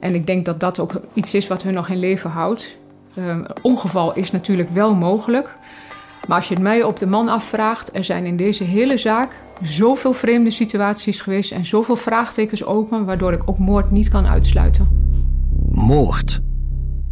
En 0.00 0.14
ik 0.14 0.26
denk 0.26 0.44
dat 0.44 0.60
dat 0.60 0.78
ook 0.78 1.00
iets 1.14 1.34
is 1.34 1.46
wat 1.46 1.62
hun 1.62 1.74
nog 1.74 1.88
in 1.88 1.98
leven 1.98 2.30
houdt. 2.30 2.78
Um, 3.18 3.44
ongeval 3.62 4.14
is 4.14 4.30
natuurlijk 4.30 4.70
wel 4.70 4.94
mogelijk. 4.94 5.56
Maar 6.26 6.36
als 6.36 6.48
je 6.48 6.54
het 6.54 6.62
mij 6.62 6.82
op 6.82 6.98
de 6.98 7.06
man 7.06 7.28
afvraagt, 7.28 7.96
er 7.96 8.04
zijn 8.04 8.24
in 8.24 8.36
deze 8.36 8.64
hele 8.64 8.98
zaak 8.98 9.34
zoveel 9.62 10.12
vreemde 10.12 10.50
situaties 10.50 11.20
geweest 11.20 11.52
en 11.52 11.64
zoveel 11.64 11.96
vraagtekens 11.96 12.64
open, 12.64 13.04
waardoor 13.04 13.32
ik 13.32 13.48
ook 13.48 13.58
moord 13.58 13.90
niet 13.90 14.08
kan 14.08 14.26
uitsluiten. 14.26 14.88
Moord. 15.68 16.40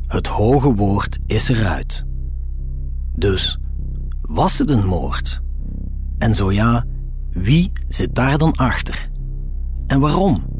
Het 0.06 0.26
hoge 0.26 0.74
woord 0.74 1.18
is 1.26 1.48
eruit. 1.48 2.04
Dus 3.14 3.58
was 4.20 4.58
het 4.58 4.70
een 4.70 4.87
moord? 4.87 5.40
En 6.18 6.34
zo 6.34 6.52
ja, 6.52 6.84
wie 7.30 7.72
zit 7.88 8.14
daar 8.14 8.38
dan 8.38 8.52
achter? 8.52 9.08
En 9.87 10.00
waarom? 10.00 10.58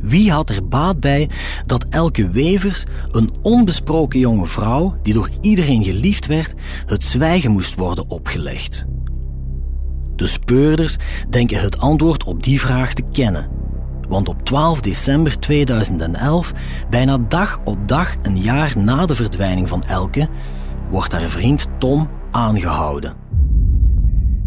Wie 0.00 0.32
had 0.32 0.50
er 0.50 0.68
baat 0.68 1.00
bij 1.00 1.28
dat 1.66 1.84
Elke 1.88 2.30
Wevers, 2.30 2.84
een 3.06 3.34
onbesproken 3.42 4.18
jonge 4.18 4.46
vrouw 4.46 4.96
die 5.02 5.14
door 5.14 5.30
iedereen 5.40 5.84
geliefd 5.84 6.26
werd, 6.26 6.54
het 6.86 7.04
zwijgen 7.04 7.50
moest 7.50 7.74
worden 7.74 8.10
opgelegd? 8.10 8.86
De 10.16 10.26
speurders 10.26 10.96
denken 11.30 11.60
het 11.60 11.78
antwoord 11.78 12.24
op 12.24 12.42
die 12.42 12.60
vraag 12.60 12.94
te 12.94 13.02
kennen. 13.12 13.48
Want 14.08 14.28
op 14.28 14.42
12 14.42 14.80
december 14.80 15.38
2011, 15.38 16.52
bijna 16.90 17.18
dag 17.18 17.58
op 17.64 17.88
dag 17.88 18.14
een 18.22 18.38
jaar 18.38 18.72
na 18.78 19.06
de 19.06 19.14
verdwijning 19.14 19.68
van 19.68 19.84
Elke, 19.84 20.28
wordt 20.90 21.12
haar 21.12 21.28
vriend 21.28 21.66
Tom 21.78 22.10
aangehouden. 22.30 23.14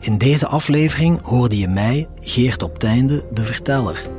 In 0.00 0.18
deze 0.18 0.46
aflevering 0.46 1.20
hoorde 1.22 1.58
je 1.58 1.68
mij, 1.68 2.08
Geert 2.20 2.62
op 2.62 2.78
Teinde, 2.78 3.24
de 3.32 3.44
verteller. 3.44 4.15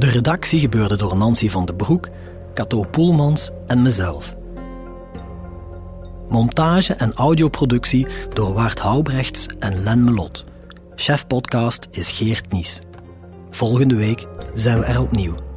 De 0.00 0.06
redactie 0.06 0.60
gebeurde 0.60 0.96
door 0.96 1.16
Nancy 1.16 1.48
van 1.48 1.64
den 1.64 1.76
Broek, 1.76 2.08
Cato 2.54 2.82
Poelmans 2.82 3.50
en 3.66 3.82
mezelf. 3.82 4.34
Montage 6.28 6.94
en 6.94 7.12
audioproductie 7.12 8.06
door 8.32 8.54
Waard 8.54 8.78
Houbrechts 8.78 9.46
en 9.58 9.82
Len 9.82 10.04
Melot. 10.04 10.44
Chef 10.94 11.26
podcast 11.26 11.88
is 11.90 12.10
Geert 12.10 12.52
Nies. 12.52 12.78
Volgende 13.50 13.94
week 13.94 14.26
zijn 14.54 14.78
we 14.78 14.84
er 14.84 15.00
opnieuw. 15.00 15.49